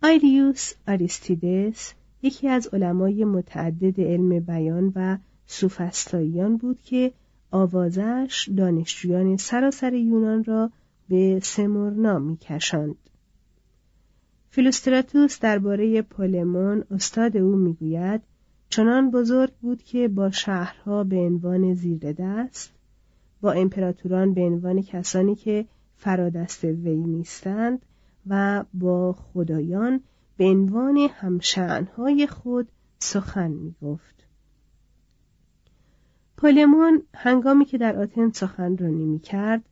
آیریوس 0.03 0.73
آریستیدس 0.89 1.93
یکی 2.23 2.49
از 2.49 2.67
علمای 2.67 3.25
متعدد 3.25 4.01
علم 4.01 4.41
بیان 4.41 4.93
و 4.95 5.19
سوفستاییان 5.47 6.57
بود 6.57 6.83
که 6.83 7.13
آوازش 7.51 8.49
دانشجویان 8.57 9.37
سراسر 9.37 9.93
یونان 9.95 10.45
را 10.45 10.71
به 11.09 11.41
سمرنا 11.43 12.19
میکشاند. 12.19 12.97
فیلوستراتوس 14.51 15.41
درباره 15.41 16.03
پولمون 16.03 16.85
استاد 16.91 17.37
او 17.37 17.57
می‌گوید 17.57 18.21
چنان 18.75 19.11
بزرگ 19.11 19.53
بود 19.63 19.83
که 19.83 20.09
با 20.09 20.31
شهرها 20.31 21.05
به 21.05 21.17
عنوان 21.17 21.75
زیر 21.75 22.13
دست 22.13 22.73
با 23.41 23.53
امپراتوران 23.53 24.35
به 24.35 24.41
عنوان 24.41 24.83
کسانی 24.83 25.35
که 25.35 25.67
فرادست 25.97 26.65
وی 26.65 26.97
نیستند 26.97 27.83
و 28.27 28.65
با 28.75 29.13
خدایان 29.13 30.01
به 30.37 30.45
عنوان 30.45 30.97
همشعنهای 30.97 32.27
خود 32.27 32.69
سخن 32.99 33.51
می 33.51 33.75
گفت. 33.83 34.27
پولمون 36.37 37.03
هنگامی 37.15 37.65
که 37.65 37.79
در 37.79 37.97
آتن 37.97 38.31
سخنرانی 38.31 39.05
می 39.05 39.19
کرد 39.19 39.63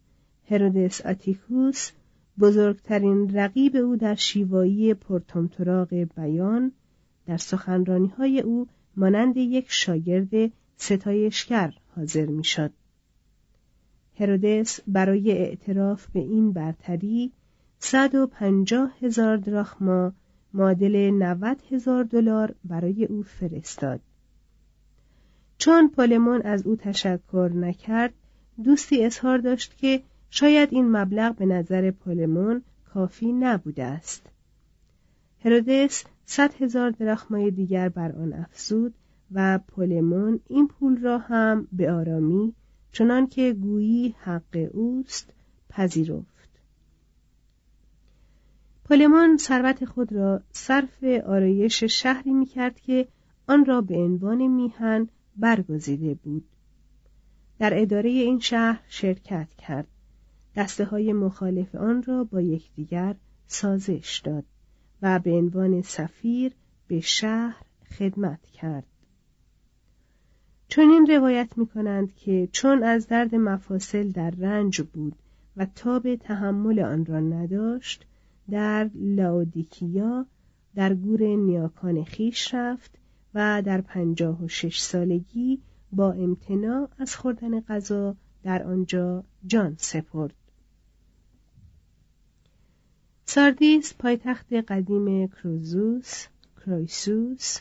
هرودس 0.51 1.01
آتیکوس 1.07 1.91
بزرگترین 2.41 3.35
رقیب 3.35 3.77
او 3.77 3.97
در 3.97 4.15
شیوایی 4.15 4.95
پرتمتراغ 4.95 6.07
بیان 6.17 6.73
در 7.27 7.37
سخنرانی 7.37 8.09
های 8.09 8.41
او 8.41 8.67
مانند 8.97 9.37
یک 9.37 9.67
شاگرد 9.69 10.53
ستایشگر 10.77 11.75
حاضر 11.97 12.27
می 12.27 12.45
شد. 12.45 12.73
هرودس 14.21 14.81
برای 14.87 15.33
اعتراف 15.33 16.07
به 16.07 16.21
این 16.21 16.53
برتری 16.53 17.33
صد 17.79 18.15
و 18.15 18.27
پنجاه 18.27 18.93
هزار 19.03 19.37
دراخما 19.37 20.13
معادل 20.55 21.11
نود 21.11 21.63
هزار 21.71 22.05
دلار 22.05 22.55
برای 22.65 23.05
او 23.05 23.23
فرستاد. 23.23 24.01
چون 25.59 25.89
پولمون 25.89 26.43
از 26.43 26.67
او 26.67 26.77
تشکر 26.77 27.51
نکرد 27.55 28.15
دوستی 28.65 29.05
اظهار 29.05 29.39
داشت 29.39 29.77
که 29.77 30.03
شاید 30.31 30.69
این 30.73 30.91
مبلغ 30.97 31.37
به 31.37 31.47
نظر 31.47 31.91
پولمون 31.91 32.63
کافی 32.95 33.33
نبوده 33.33 33.85
است. 33.85 34.27
هرودس 35.45 36.05
صد 36.25 36.55
هزار 36.55 36.91
درخمای 36.91 37.51
دیگر 37.51 37.89
بر 37.89 38.13
آن 38.13 38.33
افزود 38.33 38.95
و 39.33 39.59
پولمون 39.59 40.41
این 40.49 40.69
پول 40.69 41.01
را 41.01 41.19
هم 41.19 41.69
به 41.73 41.93
آرامی 41.93 42.55
چنان 42.93 43.27
که 43.27 43.53
گویی 43.53 44.15
حق 44.19 44.69
اوست 44.73 45.33
پذیرفت. 45.69 46.61
پولمون 48.85 49.37
ثروت 49.37 49.85
خود 49.85 50.13
را 50.13 50.43
صرف 50.53 51.05
آرایش 51.05 51.85
شهری 51.85 52.33
می 52.33 52.47
کرد 52.47 52.81
که 52.81 53.09
آن 53.47 53.65
را 53.65 53.81
به 53.81 53.97
عنوان 53.97 54.47
میهن 54.47 55.09
برگزیده 55.37 56.15
بود. 56.15 56.45
در 57.59 57.83
اداره 57.83 58.11
این 58.11 58.39
شهر 58.39 58.81
شرکت 58.89 59.55
کرد. 59.55 59.87
دسته 60.57 60.85
های 60.85 61.13
مخالف 61.13 61.75
آن 61.75 62.03
را 62.03 62.25
با 62.25 62.41
یکدیگر 62.41 63.17
سازش 63.47 64.23
داد 64.25 64.45
و 65.03 65.19
به 65.19 65.33
عنوان 65.33 65.83
سفیر 65.83 66.53
به 66.89 67.01
شهر 67.01 67.63
خدمت 67.99 68.43
کرد. 68.47 68.87
چون 70.69 70.91
این 70.91 71.07
روایت 71.07 71.59
می 71.59 71.67
کنند 71.67 72.15
که 72.15 72.49
چون 72.53 72.83
از 72.83 73.07
درد 73.07 73.35
مفاصل 73.35 74.11
در 74.11 74.31
رنج 74.31 74.83
بود 74.83 75.15
و 75.57 75.67
تاب 75.75 76.15
تحمل 76.15 76.81
آن 76.81 77.07
را 77.07 77.21
نداشت 77.21 78.07
در 78.51 78.91
لاودیکیا 78.95 80.27
در 80.75 80.95
گور 80.95 81.23
نیاکان 81.23 82.05
خیش 82.05 82.55
رفت 82.55 82.99
و 83.35 83.63
در 83.63 83.81
پنجاه 83.81 84.45
و 84.45 84.49
شش 84.49 84.81
سالگی 84.81 85.61
با 85.93 86.13
امتناع 86.13 86.89
از 86.99 87.17
خوردن 87.17 87.61
غذا 87.61 88.17
در 88.43 88.63
آنجا 88.63 89.25
جان 89.47 89.77
سپرد. 89.79 90.35
ساردیس 93.25 93.95
پایتخت 93.95 94.53
قدیم 94.53 95.27
کروزوس، 95.27 96.27
کرویسوس، 96.57 97.59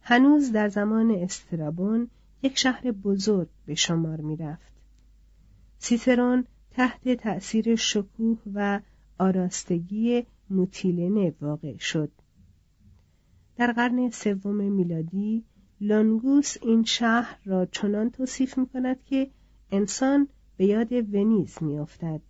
هنوز 0.00 0.52
در 0.52 0.68
زمان 0.68 1.10
استرابون 1.10 2.10
یک 2.42 2.58
شهر 2.58 2.92
بزرگ 2.92 3.48
به 3.66 3.74
شمار 3.74 4.20
می 4.20 4.36
رفت. 4.36 4.72
تحت 6.70 7.08
تأثیر 7.08 7.76
شکوه 7.76 8.38
و 8.54 8.80
آراستگی 9.18 10.26
موتیلنه 10.50 11.34
واقع 11.40 11.76
شد. 11.76 12.10
در 13.56 13.72
قرن 13.72 14.10
سوم 14.10 14.72
میلادی 14.72 15.44
لانگوس 15.80 16.56
این 16.62 16.84
شهر 16.84 17.38
را 17.44 17.66
چنان 17.66 18.10
توصیف 18.10 18.58
می 18.58 18.66
کند 18.66 19.04
که 19.04 19.30
انسان 19.70 20.28
به 20.56 20.66
یاد 20.66 20.92
ونیز 20.92 21.62
می 21.62 21.78
افتد. 21.78 22.20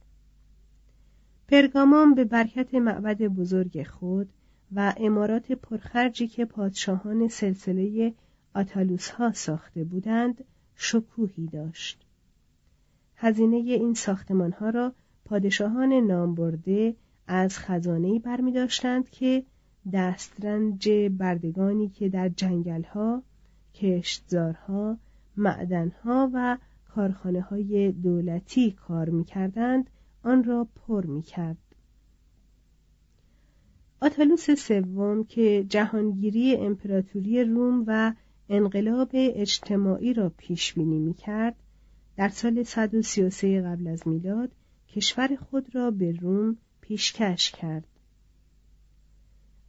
پرگامان 1.48 2.14
به 2.14 2.24
برکت 2.24 2.74
معبد 2.74 3.22
بزرگ 3.22 3.82
خود 3.82 4.28
و 4.72 4.94
امارات 4.96 5.52
پرخرجی 5.52 6.28
که 6.28 6.44
پادشاهان 6.44 7.28
سلسله 7.28 8.14
آتالوس 8.54 9.10
ها 9.10 9.32
ساخته 9.32 9.84
بودند 9.84 10.44
شکوهی 10.74 11.46
داشت. 11.46 12.06
هزینه 13.16 13.56
این 13.56 13.94
ساختمان 13.94 14.52
ها 14.52 14.70
را 14.70 14.92
پادشاهان 15.24 15.92
نامبرده 15.92 16.94
از 17.26 17.58
خزانه 17.58 18.18
برمی 18.18 18.52
داشتند 18.52 19.10
که 19.10 19.44
دسترنج 19.92 20.90
بردگانی 21.18 21.88
که 21.88 22.08
در 22.08 22.28
جنگلها، 22.28 23.22
کشتزارها، 23.74 24.98
معدنها 25.36 26.30
و 26.34 26.58
کارخانه 26.88 27.40
های 27.40 27.92
دولتی 27.92 28.70
کار 28.70 29.08
می 29.08 29.24
کردند 29.24 29.90
آن 30.22 30.44
را 30.44 30.68
پر 30.74 31.06
می 31.06 31.22
کرد. 31.22 31.56
آتالوس 34.00 34.50
سوم 34.50 35.24
که 35.24 35.64
جهانگیری 35.68 36.56
امپراتوری 36.56 37.44
روم 37.44 37.84
و 37.86 38.12
انقلاب 38.48 39.10
اجتماعی 39.12 40.12
را 40.12 40.32
پیش 40.36 40.74
بینی 40.74 40.98
می 40.98 41.14
کرد 41.14 41.56
در 42.16 42.28
سال 42.28 42.62
133 42.62 43.62
قبل 43.62 43.88
از 43.88 44.08
میلاد 44.08 44.50
کشور 44.88 45.36
خود 45.36 45.74
را 45.74 45.90
به 45.90 46.12
روم 46.12 46.56
پیشکش 46.80 47.50
کرد. 47.50 47.84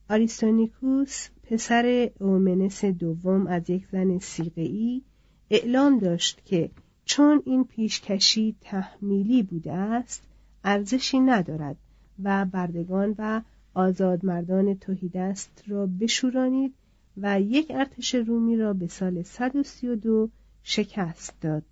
آریستونیکوس 0.09 1.27
پسر 1.43 2.09
اومنس 2.19 2.85
دوم 2.85 3.47
از 3.47 3.69
یک 3.69 3.87
زن 3.91 4.19
سیقه‌ای 4.19 5.01
اعلام 5.49 5.99
داشت 5.99 6.45
که 6.45 6.69
چون 7.05 7.41
این 7.45 7.63
پیشکشی 7.63 8.55
تحمیلی 8.61 9.43
بوده 9.43 9.73
است 9.73 10.28
ارزشی 10.63 11.19
ندارد 11.19 11.75
و 12.23 12.45
بردگان 12.45 13.15
و 13.17 13.41
آزادمردان 13.73 14.75
توهیدست 14.75 15.63
را 15.67 15.85
بشورانید 15.85 16.73
و 17.17 17.41
یک 17.41 17.67
ارتش 17.69 18.15
رومی 18.15 18.57
را 18.57 18.73
به 18.73 18.87
سال 18.87 19.23
132 19.23 20.29
شکست 20.63 21.41
داد. 21.41 21.63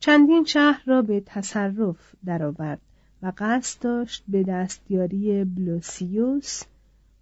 چندین 0.00 0.44
شهر 0.44 0.82
را 0.86 1.02
به 1.02 1.22
تصرف 1.26 2.14
درآورد 2.24 2.80
و 3.22 3.32
قصد 3.38 3.82
داشت 3.82 4.24
به 4.28 4.42
دستیاری 4.42 5.44
بلوسیوس 5.44 6.62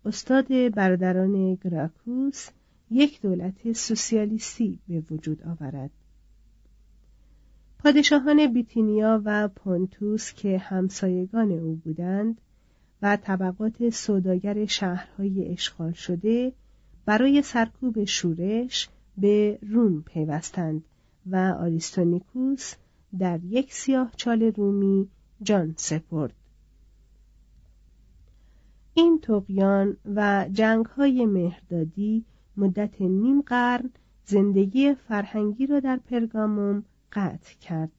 استاد 0.04 0.74
برادران 0.74 1.54
گراکوس 1.54 2.48
یک 2.90 3.20
دولت 3.20 3.72
سوسیالیستی 3.72 4.78
به 4.88 5.02
وجود 5.10 5.42
آورد. 5.42 5.90
پادشاهان 7.84 8.52
بیتینیا 8.52 9.22
و 9.24 9.48
پونتوس 9.48 10.32
که 10.32 10.58
همسایگان 10.58 11.50
او 11.50 11.74
بودند 11.74 12.40
و 13.02 13.16
طبقات 13.16 13.90
سوداگر 13.90 14.66
شهرهای 14.66 15.52
اشغال 15.52 15.92
شده 15.92 16.52
برای 17.04 17.42
سرکوب 17.42 18.04
شورش 18.04 18.88
به 19.18 19.58
روم 19.62 20.02
پیوستند 20.02 20.84
و 21.26 21.36
آریستونیکوس 21.60 22.74
در 23.18 23.40
یک 23.44 23.74
سیاه 23.74 24.12
چال 24.16 24.42
رومی 24.42 25.08
جان 25.42 25.74
سپرد. 25.76 26.34
این 28.94 29.20
تقیان 29.20 29.96
و 30.14 30.48
جنگ 30.52 30.86
های 30.86 31.26
مهردادی 31.26 32.24
مدت 32.56 33.00
نیم 33.00 33.40
قرن 33.40 33.90
زندگی 34.24 34.94
فرهنگی 34.94 35.66
را 35.66 35.80
در 35.80 35.96
پرگاموم 35.96 36.84
قطع 37.12 37.54
کرد. 37.60 37.92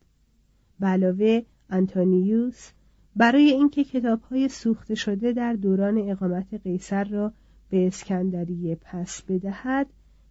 به 0.80 0.88
علاوه 0.88 1.42
انتونیوس 1.70 2.72
برای 3.16 3.50
اینکه 3.50 3.84
کتابهای 3.84 4.50
سوخته 4.50 4.96
شده 4.96 5.34
در 5.34 5.54
دوران 5.54 6.10
اقامت 6.10 6.54
قیصر 6.54 7.04
را 7.04 7.34
به 7.70 7.88
اسکندریه 7.88 8.78
پس 8.82 9.22
بدهد 9.22 9.88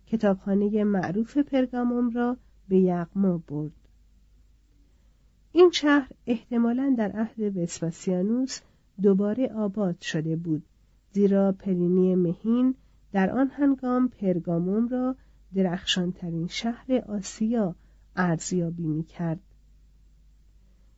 کتابخانه 0.06 0.84
معروف 0.84 1.38
پرگاموم 1.38 2.10
را 2.10 2.36
به 2.68 2.78
یغما 2.78 3.42
برد 3.48 3.72
این 5.52 5.70
شهر 5.70 6.10
احتمالا 6.26 6.94
در 6.98 7.12
عهد 7.12 7.56
وسپاسیانوس 7.56 8.60
دوباره 9.02 9.52
آباد 9.56 10.00
شده 10.00 10.36
بود 10.36 10.62
زیرا 11.12 11.52
پلینی 11.52 12.14
مهین 12.14 12.74
در 13.12 13.30
آن 13.30 13.48
هنگام 13.48 14.08
پرگاموم 14.08 14.88
را 14.88 15.16
درخشانترین 15.54 16.46
شهر 16.46 16.92
آسیا 17.08 17.74
ارزیابی 18.18 18.87
می 18.87 19.04
کرد. 19.04 19.40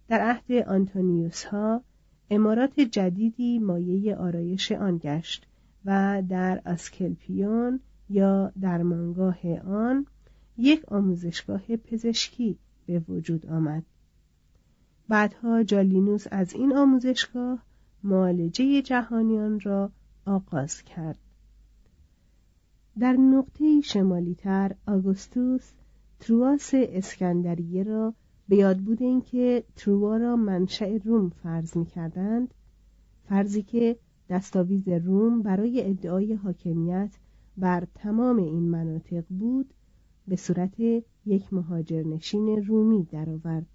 در 0.09 0.21
عهد 0.21 0.53
آنتونیوس 0.53 1.45
ها 1.45 1.83
امارات 2.31 2.81
جدیدی 2.81 3.59
مایه 3.59 4.17
آرایش 4.17 4.73
آن 4.73 4.99
گشت 5.03 5.47
و 5.85 6.23
در 6.29 6.63
اسکلپیون 6.67 7.81
یا 8.09 8.53
در 8.61 8.83
مانگاه 8.83 9.59
آن 9.59 10.07
یک 10.57 10.85
آموزشگاه 10.93 11.77
پزشکی 11.77 12.59
به 12.87 12.99
وجود 12.99 13.47
آمد. 13.47 13.83
بعدها 15.09 15.63
جالینوس 15.63 16.27
از 16.31 16.53
این 16.53 16.77
آموزشگاه 16.77 17.63
معالجه 18.03 18.83
جهانیان 18.83 19.61
را 19.61 19.93
آغاز 20.27 20.83
کرد. 20.83 21.19
در 22.99 23.13
نقطه 23.13 23.81
شمالی 23.81 24.35
تر 24.35 24.75
آگوستوس 24.87 25.73
ترواس 26.21 26.71
اسکندریه 26.75 27.83
را 27.83 28.15
به 28.49 28.57
یاد 28.57 28.79
بود 28.79 29.03
اینکه 29.03 29.65
تروا 29.77 30.17
را 30.17 30.37
منشأ 30.37 30.99
روم 31.05 31.29
فرض 31.29 31.77
می 31.77 31.87
کردند 31.87 32.55
فرضی 33.29 33.63
که 33.63 33.97
دستاویز 34.29 34.89
روم 34.89 35.43
برای 35.43 35.91
ادعای 35.91 36.35
حاکمیت 36.35 37.11
بر 37.57 37.87
تمام 37.95 38.37
این 38.37 38.71
مناطق 38.71 39.25
بود 39.29 39.75
به 40.29 40.37
صورت 40.37 40.81
یک 41.27 41.53
مهاجرنشین 41.53 42.65
رومی 42.67 43.05
درآورد. 43.05 43.67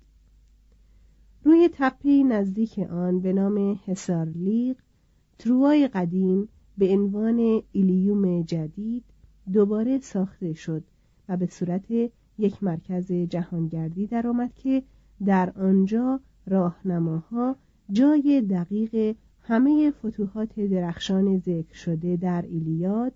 روی 1.43 1.69
تپه 1.73 2.23
نزدیک 2.23 2.79
آن 2.79 3.19
به 3.19 3.33
نام 3.33 3.79
حسارلیق 3.85 4.77
تروای 5.39 5.87
قدیم 5.87 6.49
به 6.77 6.93
عنوان 6.93 7.61
ایلیوم 7.71 8.41
جدید 8.41 9.03
دوباره 9.53 9.99
ساخته 9.99 10.53
شد 10.53 10.83
و 11.29 11.37
به 11.37 11.45
صورت 11.45 11.85
یک 12.37 12.63
مرکز 12.63 13.11
جهانگردی 13.11 14.07
درآمد 14.07 14.53
که 14.55 14.83
در 15.25 15.49
آنجا 15.49 16.19
راهنماها 16.47 17.55
جای 17.91 18.41
دقیق 18.49 19.15
همه 19.41 19.91
فتوحات 19.91 20.59
درخشان 20.59 21.37
ذکر 21.37 21.75
شده 21.75 22.15
در 22.17 22.41
ایلیاد 22.41 23.13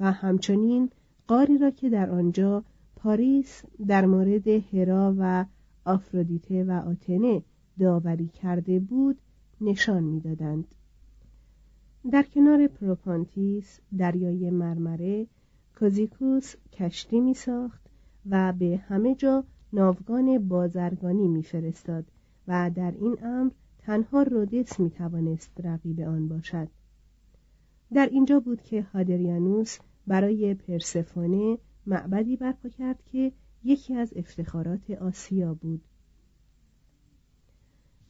و 0.00 0.12
همچنین 0.12 0.90
غاری 1.26 1.58
را 1.58 1.70
که 1.70 1.90
در 1.90 2.10
آنجا 2.10 2.64
پاریس 2.96 3.62
در 3.86 4.06
مورد 4.06 4.48
هرا 4.48 5.14
و 5.18 5.44
آفرودیته 5.84 6.64
و 6.64 6.70
آتنه 6.70 7.42
داوری 7.78 8.28
کرده 8.28 8.80
بود 8.80 9.18
نشان 9.60 10.02
می‌دادند. 10.02 10.74
در 12.10 12.22
کنار 12.22 12.66
پروپانتیس 12.66 13.80
دریای 13.98 14.50
مرمره 14.50 15.26
کوزیکوس 15.78 16.54
کشتی 16.72 17.20
می 17.20 17.34
ساخت 17.34 17.85
و 18.30 18.52
به 18.52 18.76
همه 18.88 19.14
جا 19.14 19.44
ناوگان 19.72 20.48
بازرگانی 20.48 21.28
میفرستاد 21.28 22.04
و 22.48 22.70
در 22.74 22.94
این 23.00 23.16
امر 23.22 23.50
تنها 23.78 24.22
رودس 24.22 24.80
می 24.80 24.90
توانست 24.90 25.60
رقیب 25.64 26.00
آن 26.00 26.28
باشد. 26.28 26.68
در 27.92 28.06
اینجا 28.06 28.40
بود 28.40 28.62
که 28.62 28.82
هادریانوس 28.82 29.78
برای 30.06 30.54
پرسفونه 30.54 31.58
معبدی 31.86 32.36
برپا 32.36 32.68
کرد 32.68 33.02
که 33.04 33.32
یکی 33.64 33.94
از 33.94 34.12
افتخارات 34.16 34.90
آسیا 34.90 35.54
بود. 35.54 35.84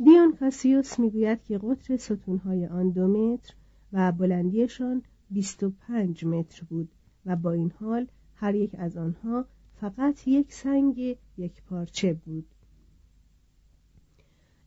دیون 0.05 0.37
کاسیوس 0.41 0.99
می‌گوید 0.99 1.43
که 1.43 1.59
قطر 1.59 1.97
ستونهای 1.97 2.67
آن 2.67 2.91
دو 2.91 3.07
متر 3.09 3.55
و 3.93 4.13
بلندیشان 4.13 5.03
بیست 5.31 5.63
و 5.63 5.71
پنج 5.71 6.25
متر 6.25 6.65
بود 6.65 6.89
و 7.27 7.37
با 7.37 7.53
این 7.53 7.73
حال 7.81 8.07
هر 8.35 8.55
یک 8.55 8.75
از 8.79 8.97
آنها 8.97 9.47
فقط 9.81 10.29
یک 10.29 10.53
سنگ 10.53 11.17
یک 11.39 11.63
پارچه 11.71 12.15
بود 12.15 12.47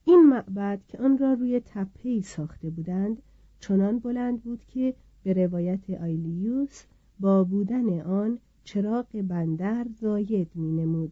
این 0.05 0.29
معبد 0.29 0.81
که 0.87 0.97
آن 0.97 1.17
را 1.17 1.33
روی 1.33 1.59
تپهی 1.59 2.21
ساخته 2.21 2.69
بودند 2.69 3.21
چنان 3.59 3.99
بلند 3.99 4.43
بود 4.43 4.65
که 4.65 4.93
به 5.23 5.33
روایت 5.33 5.89
آیلیوس 5.89 6.83
با 7.19 7.43
بودن 7.43 8.01
آن 8.01 8.39
چراغ 8.63 9.07
بندر 9.21 9.87
زاید 10.01 10.47
می 10.55 10.71
نمود. 10.71 11.11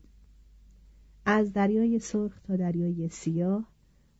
از 1.25 1.53
دریای 1.53 1.99
سرخ 1.99 2.39
تا 2.39 2.55
دریای 2.55 3.09
سیاه 3.09 3.67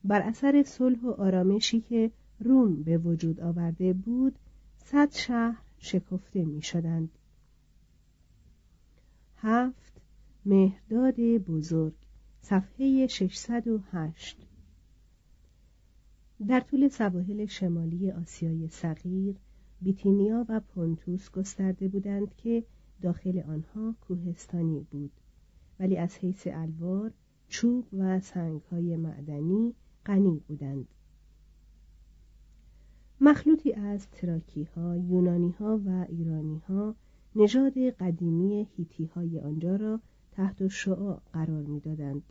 بر 0.03 0.21
اثر 0.21 0.63
صلح 0.63 1.01
و 1.01 1.09
آرامشی 1.09 1.81
که 1.81 2.11
روم 2.39 2.83
به 2.83 2.97
وجود 2.97 3.39
آورده 3.39 3.93
بود 3.93 4.35
صد 4.77 5.11
شهر 5.11 5.61
شکفته 5.79 6.45
می 6.45 6.61
شدند. 6.61 7.09
هفت 9.38 10.02
مهداد 10.45 11.19
بزرگ 11.19 11.93
صفحه 12.41 13.08
608 13.08 14.47
در 16.47 16.60
طول 16.60 16.88
سواحل 16.88 17.45
شمالی 17.45 18.12
آسیای 18.12 18.67
صغیر 18.67 19.36
بیتینیا 19.82 20.45
و 20.50 20.60
پونتوس 20.60 21.32
گسترده 21.32 21.88
بودند 21.88 22.36
که 22.36 22.63
داخل 23.02 23.39
آنها 23.39 23.95
کوهستانی 24.02 24.88
بود. 24.91 25.12
ولی 25.80 25.97
از 25.97 26.17
حیث 26.17 26.47
الوار 26.52 27.12
چوب 27.47 27.88
و 27.93 28.19
سنگهای 28.19 28.95
معدنی 28.95 29.73
غنی 30.06 30.41
بودند. 30.47 30.88
مخلوطی 33.21 33.73
از 33.73 34.08
تراکی 34.12 34.63
ها، 34.63 34.97
یونانی 34.97 35.52
ها 35.52 35.82
و 35.86 36.06
ایرانی 36.10 36.58
ها 36.58 36.95
نژاد 37.35 37.79
قدیمی 37.79 38.67
هیتی 38.75 39.05
های 39.05 39.39
آنجا 39.39 39.75
را 39.75 39.99
تحت 40.31 40.67
شعاع 40.67 41.21
قرار 41.33 41.63
می‌دادند. 41.63 42.23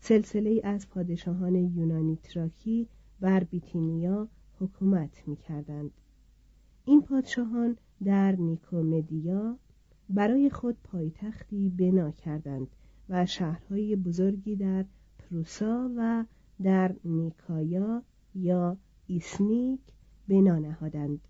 سلسله 0.00 0.60
از 0.64 0.88
پادشاهان 0.88 1.54
یونانی 1.54 2.16
تراکی 2.16 2.88
بر 3.20 3.44
بیتینیا 3.44 4.28
حکومت 4.60 5.28
می 5.28 5.36
کردند. 5.36 5.90
این 6.84 7.02
پادشاهان 7.02 7.76
در 8.04 8.36
نیکومدیا 8.36 9.58
برای 10.08 10.50
خود 10.50 10.76
پایتختی 10.84 11.68
بنا 11.68 12.10
کردند 12.10 12.68
و 13.08 13.26
شهرهای 13.26 13.96
بزرگی 13.96 14.56
در 14.56 14.84
پروسا 15.18 15.90
و 15.96 16.24
در 16.62 16.94
نیکایا 17.04 18.02
یا 18.34 18.76
ایسنیک 19.06 19.80
بنا 20.28 20.58
نهادند. 20.58 21.20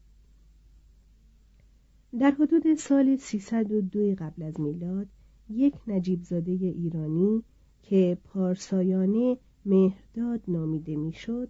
در 2.18 2.30
حدود 2.30 2.74
سال 2.74 3.16
302 3.16 4.14
قبل 4.18 4.42
از 4.42 4.60
میلاد 4.60 5.06
یک 5.50 5.74
نجیب 5.86 6.22
زاده 6.22 6.52
ایرانی 6.52 7.42
که 7.82 8.18
پارسایانه 8.24 9.38
مهرداد 9.66 10.40
نامیده 10.48 10.96
می‌شد 10.96 11.48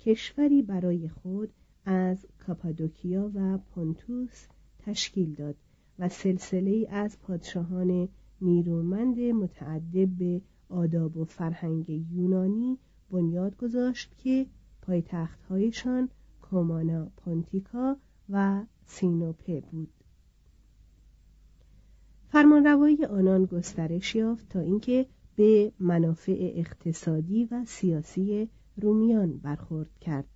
کشوری 0.00 0.62
برای 0.62 1.08
خود 1.08 1.50
از 1.84 2.26
کاپادوکیا 2.46 3.30
و 3.34 3.58
پونتوس 3.58 4.46
تشکیل 4.78 5.34
داد 5.34 5.56
و 5.98 6.08
سلسله 6.08 6.86
از 6.90 7.20
پادشاهان 7.20 8.08
نیرومند 8.40 9.20
متعدب 9.20 10.08
به 10.18 10.40
آداب 10.68 11.16
و 11.16 11.24
فرهنگ 11.24 11.88
یونانی 12.12 12.78
بنیاد 13.10 13.56
گذاشت 13.56 14.18
که 14.18 14.46
پایتختهایشان 14.82 16.08
کومانا 16.42 17.08
پونتیکا 17.16 17.96
و 18.30 18.64
سینوپه 18.86 19.60
بود. 19.60 19.97
فرمانروایی 22.30 23.04
آنان 23.04 23.44
گسترش 23.44 24.14
یافت 24.14 24.48
تا 24.48 24.60
اینکه 24.60 25.06
به 25.36 25.72
منافع 25.80 26.52
اقتصادی 26.54 27.44
و 27.44 27.64
سیاسی 27.64 28.48
رومیان 28.76 29.38
برخورد 29.38 29.90
کرد. 30.00 30.28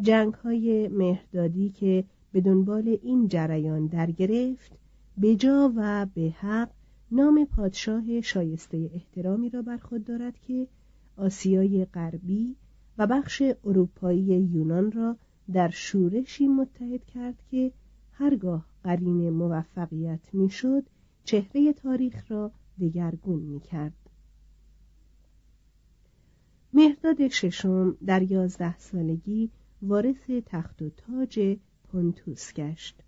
جنگ 0.00 0.34
های 0.34 0.88
مهردادی 0.88 1.70
که 1.70 2.04
به 2.32 2.40
دنبال 2.40 2.98
این 3.02 3.28
جریان 3.28 3.86
در 3.86 4.10
گرفت 4.10 4.72
به 5.18 5.36
جا 5.36 5.72
و 5.76 6.06
به 6.14 6.34
حق 6.38 6.70
نام 7.12 7.44
پادشاه 7.44 8.20
شایسته 8.20 8.90
احترامی 8.94 9.50
را 9.50 9.62
بر 9.62 9.76
خود 9.76 10.04
دارد 10.04 10.38
که 10.38 10.68
آسیای 11.16 11.84
غربی 11.84 12.56
و 12.98 13.06
بخش 13.06 13.42
اروپایی 13.64 14.50
یونان 14.52 14.92
را 14.92 15.16
در 15.52 15.68
شورشی 15.68 16.48
متحد 16.48 17.04
کرد 17.04 17.42
که 17.50 17.72
هرگاه 18.20 18.66
قرین 18.84 19.30
موفقیت 19.30 20.34
می‌شد 20.34 20.86
چهره 21.24 21.72
تاریخ 21.72 22.30
را 22.30 22.52
دگرگون 22.80 23.40
می‌کرد. 23.40 24.10
مهداد 26.74 27.28
ششم 27.28 27.96
در 28.06 28.22
یازده 28.22 28.78
سالگی 28.78 29.50
وارث 29.82 30.30
تخت 30.46 30.82
و 30.82 30.90
تاج 30.90 31.56
پونتوس 31.88 32.52
گشت. 32.54 33.02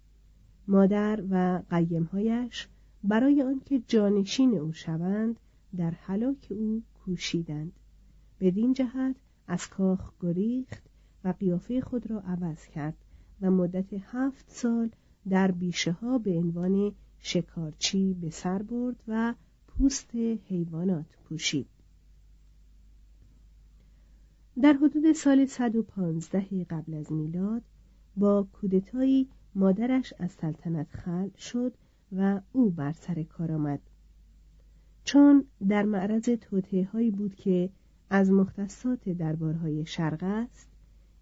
مادر 0.69 1.25
و 1.31 1.63
قیمهایش 1.71 2.69
برای 3.05 3.43
آنکه 3.43 3.79
جانشین 3.79 4.59
او 4.59 4.73
شوند 4.73 5.41
در 5.77 5.91
حلاک 5.91 6.49
او 6.51 6.83
کوشیدند. 6.95 7.73
بدین 8.41 8.73
جهت 8.73 9.17
از 9.47 9.69
کاخ 9.69 10.13
گریخت 10.21 10.83
و 11.25 11.35
قیافه 11.41 11.81
خود 11.81 12.11
را 12.11 12.21
عوض 12.21 12.67
کرد 12.67 12.97
و 13.41 13.51
مدت 13.51 13.93
هفت 13.93 14.51
سال 14.51 14.91
در 15.29 15.51
بیشه 15.51 15.93
ها 15.93 16.19
به 16.19 16.31
عنوان 16.31 16.93
شکارچی 17.19 18.15
به 18.15 18.31
سر 18.31 18.63
برد 18.63 19.03
و 19.09 19.35
پوست 19.67 20.15
حیوانات 20.49 21.07
پوشید. 21.25 21.67
در 24.63 24.73
حدود 24.73 25.13
سال 25.13 25.47
115 25.47 26.65
قبل 26.65 26.95
از 26.95 27.13
میلاد 27.13 27.63
با 28.17 28.47
کودتایی 28.53 29.29
مادرش 29.55 30.15
از 30.19 30.33
سلطنت 30.33 30.91
خل 30.91 31.31
شد 31.39 31.75
و 32.13 32.41
او 32.53 32.71
بر 32.71 32.93
سر 32.93 33.23
کار 33.23 33.53
آمد. 33.53 33.81
چون 35.05 35.45
در 35.69 35.83
معرض 35.83 36.25
توطعه 36.25 36.85
هایی 36.85 37.11
بود 37.11 37.35
که 37.35 37.71
از 38.11 38.31
مختصات 38.31 39.09
دربارهای 39.09 39.87
شرق 39.87 40.23
است 40.23 40.69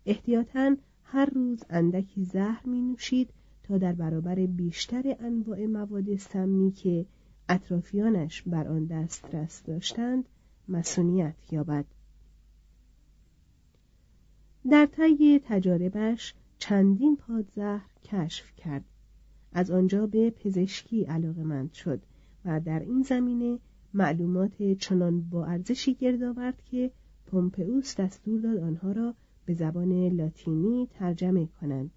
احتیاطاً 0.06 0.76
هر 1.04 1.26
روز 1.26 1.64
اندکی 1.70 2.24
زهر 2.24 2.66
می 2.66 2.82
نوشید 2.82 3.30
در 3.78 3.92
برابر 3.92 4.34
بیشتر 4.34 5.16
انواع 5.20 5.66
مواد 5.66 6.16
سمی 6.16 6.72
که 6.72 7.06
اطرافیانش 7.48 8.42
بر 8.42 8.68
آن 8.68 8.84
دسترس 8.84 9.62
داشتند 9.62 10.28
مسونیت 10.68 11.52
یابد. 11.52 11.84
در 14.70 14.86
طی 14.86 15.40
تجاربش 15.44 16.34
چندین 16.58 17.16
پادزهر 17.16 17.90
کشف 18.04 18.56
کرد. 18.56 18.84
از 19.52 19.70
آنجا 19.70 20.06
به 20.06 20.30
پزشکی 20.30 21.04
علاقمند 21.04 21.72
شد 21.72 22.00
و 22.44 22.60
در 22.60 22.78
این 22.80 23.02
زمینه 23.02 23.58
معلومات 23.94 24.62
چنان 24.72 25.20
با 25.20 25.46
ارزشی 25.46 25.94
گرد 25.94 26.22
آورد 26.22 26.62
که 26.64 26.90
پومپئوس 27.26 27.96
دستور 27.96 28.40
داد 28.40 28.56
آنها 28.56 28.92
را 28.92 29.14
به 29.46 29.54
زبان 29.54 30.08
لاتینی 30.08 30.88
ترجمه 30.94 31.48
کنند. 31.60 31.90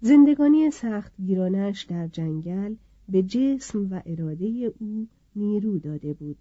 زندگانی 0.00 0.70
سخت 0.70 1.12
گیرانش 1.26 1.82
در 1.82 2.08
جنگل 2.08 2.74
به 3.08 3.22
جسم 3.22 3.88
و 3.90 4.02
اراده 4.06 4.74
او 4.78 5.08
نیرو 5.36 5.78
داده 5.78 6.12
بود. 6.12 6.36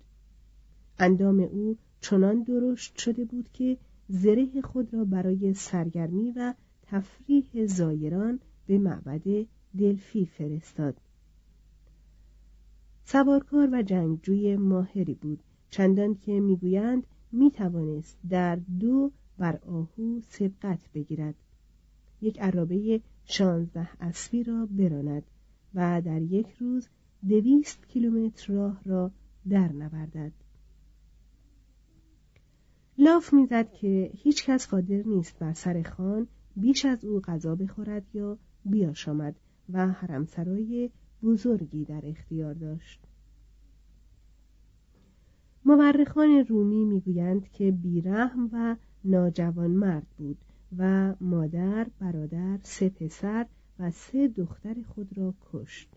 اندام 1.00 1.40
او 1.40 1.78
چنان 2.02 2.44
درشت 2.44 2.98
شده 2.98 3.26
بود 3.26 3.50
که 3.54 3.78
زره 4.10 4.62
خود 4.62 4.94
را 4.94 5.06
برای 5.06 5.54
سرگرمی 5.54 6.32
و 6.32 6.54
تفریح 6.82 7.66
زایران 7.66 8.40
به 8.68 8.78
معبد 8.78 9.46
دلفی 9.78 10.26
فرستاد. 10.26 11.02
سوارکار 13.06 13.70
و 13.72 13.82
جنگجوی 13.82 14.56
ماهری 14.56 15.14
بود 15.14 15.44
چندان 15.70 16.16
که 16.16 16.40
می‌گویند 16.40 17.08
می‌توانست 17.32 18.18
در 18.30 18.56
دو 18.56 19.12
بر 19.38 19.60
آهو 19.68 20.20
سبقت 20.30 20.80
بگیرد. 20.94 21.36
یک 22.22 22.42
عرابه 22.42 23.02
شانزده 23.30 23.90
اسبی 24.04 24.44
را 24.44 24.66
براند 24.66 25.24
و 25.74 26.02
در 26.06 26.22
یک 26.22 26.48
روز 26.60 26.88
دویست 27.30 27.88
کیلومتر 27.88 28.54
راه 28.54 28.82
را 28.86 29.12
در 29.50 29.72
نوردد 29.72 30.32
لاف 32.98 33.34
می‌زد 33.34 33.72
که 33.72 34.12
هیچ 34.14 34.46
کس 34.46 34.68
قادر 34.68 35.04
نیست 35.06 35.40
بر 35.40 35.54
سر 35.54 35.82
خان 35.82 36.28
بیش 36.56 36.86
از 36.86 37.06
او 37.06 37.22
غذا 37.22 37.56
بخورد 37.56 38.04
یا 38.14 38.38
بیاشامد 38.66 39.36
و 39.70 39.88
حرمسرای 39.88 40.90
بزرگی 41.24 41.86
در 41.86 42.02
اختیار 42.04 42.54
داشت. 42.54 43.00
مورخان 45.66 46.30
رومی 46.30 46.86
می‌گویند 46.86 47.50
که 47.50 47.72
بیرحم 47.72 48.50
و 48.54 48.76
ناجوان 49.04 49.72
مرد 49.72 50.08
بود. 50.18 50.38
و 50.78 51.14
مادر 51.22 51.88
برادر 52.00 52.60
سه 52.64 52.90
پسر 52.90 53.46
و 53.80 53.92
سه 53.92 54.28
دختر 54.28 54.76
خود 54.82 55.18
را 55.18 55.34
کشت. 55.54 55.90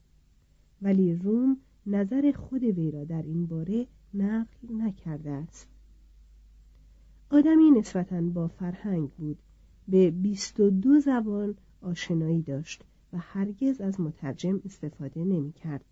ولی 0.82 1.14
روم 1.14 1.56
نظر 1.86 2.32
خود 2.32 2.62
وی 2.62 2.90
را 2.90 3.04
در 3.04 3.22
این 3.22 3.46
باره 3.46 3.86
نقل 4.14 4.46
نکرده 4.70 5.30
است. 5.30 5.68
آدمی 7.30 7.70
نسبتا 7.70 8.20
با 8.20 8.48
فرهنگ 8.48 9.10
بود 9.10 9.38
به 9.88 10.10
بیست 10.10 10.60
و 10.60 10.70
دو 10.70 11.00
زبان 11.00 11.54
آشنایی 11.82 12.42
داشت 12.42 12.84
و 13.12 13.18
هرگز 13.18 13.80
از 13.80 14.00
مترجم 14.00 14.60
استفاده 14.64 15.24
نمی 15.24 15.52
کرد. 15.52 15.84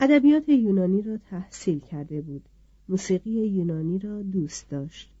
ادبیات 0.00 0.48
یونانی 0.48 1.02
را 1.02 1.16
تحصیل 1.16 1.78
کرده 1.78 2.20
بود. 2.20 2.48
موسیقی 2.88 3.30
یونانی 3.30 3.98
را 3.98 4.22
دوست 4.22 4.70
داشت. 4.70 5.11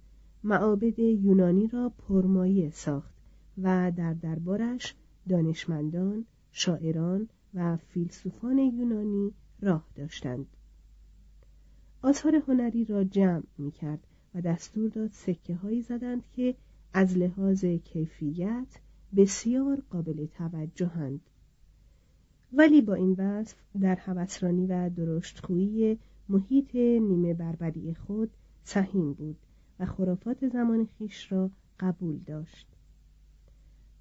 معابد 0.44 0.98
یونانی 0.98 1.68
را 1.68 1.88
پرمایه 1.88 2.70
ساخت 2.70 3.14
و 3.58 3.92
در 3.96 4.14
دربارش 4.14 4.94
دانشمندان 5.28 6.24
شاعران 6.52 7.28
و 7.54 7.76
فیلسوفان 7.76 8.58
یونانی 8.58 9.32
راه 9.60 9.86
داشتند. 9.94 10.46
آثار 12.02 12.42
هنری 12.48 12.84
را 12.84 13.04
جمع 13.04 13.42
می 13.58 13.70
کرد 13.70 14.06
و 14.34 14.40
دستور 14.40 14.88
داد 14.88 15.10
سکه 15.10 15.54
هایی 15.54 15.82
زدند 15.82 16.22
که 16.32 16.54
از 16.94 17.16
لحاظ 17.16 17.64
کیفیت 17.64 18.80
بسیار 19.16 19.82
قابل 19.90 20.26
توجهند 20.26 21.20
ولی 22.52 22.80
با 22.82 22.94
این 22.94 23.12
وصف 23.18 23.56
در 23.80 23.96
هوسرانی 23.96 24.66
و 24.66 24.90
درشتخویی 24.90 25.98
محیط 26.28 26.74
نیمه 26.74 27.34
بربری 27.34 27.94
خود 27.94 28.30
سهیم 28.64 29.12
بود. 29.12 29.36
خرافات 29.84 30.48
زمان 30.48 30.84
خیش 30.98 31.32
را 31.32 31.50
قبول 31.80 32.18
داشت. 32.26 32.66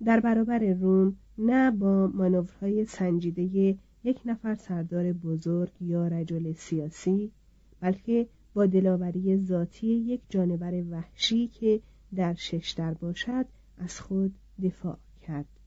در 0.05 0.19
برابر 0.19 0.59
روم 0.59 1.15
نه 1.37 1.71
با 1.71 2.07
مانورهای 2.07 2.85
سنجیده 2.85 3.77
یک 4.03 4.21
نفر 4.25 4.55
سردار 4.55 5.13
بزرگ 5.13 5.71
یا 5.81 6.07
رجل 6.07 6.53
سیاسی 6.53 7.31
بلکه 7.79 8.27
با 8.53 8.65
دلاوری 8.65 9.37
ذاتی 9.37 9.87
یک 9.87 10.21
جانور 10.29 10.83
وحشی 10.89 11.47
که 11.47 11.81
در 12.15 12.33
شش 12.33 12.73
در 12.77 12.93
باشد 12.93 13.45
از 13.77 13.99
خود 13.99 14.33
دفاع 14.63 14.97
کرد. 15.21 15.60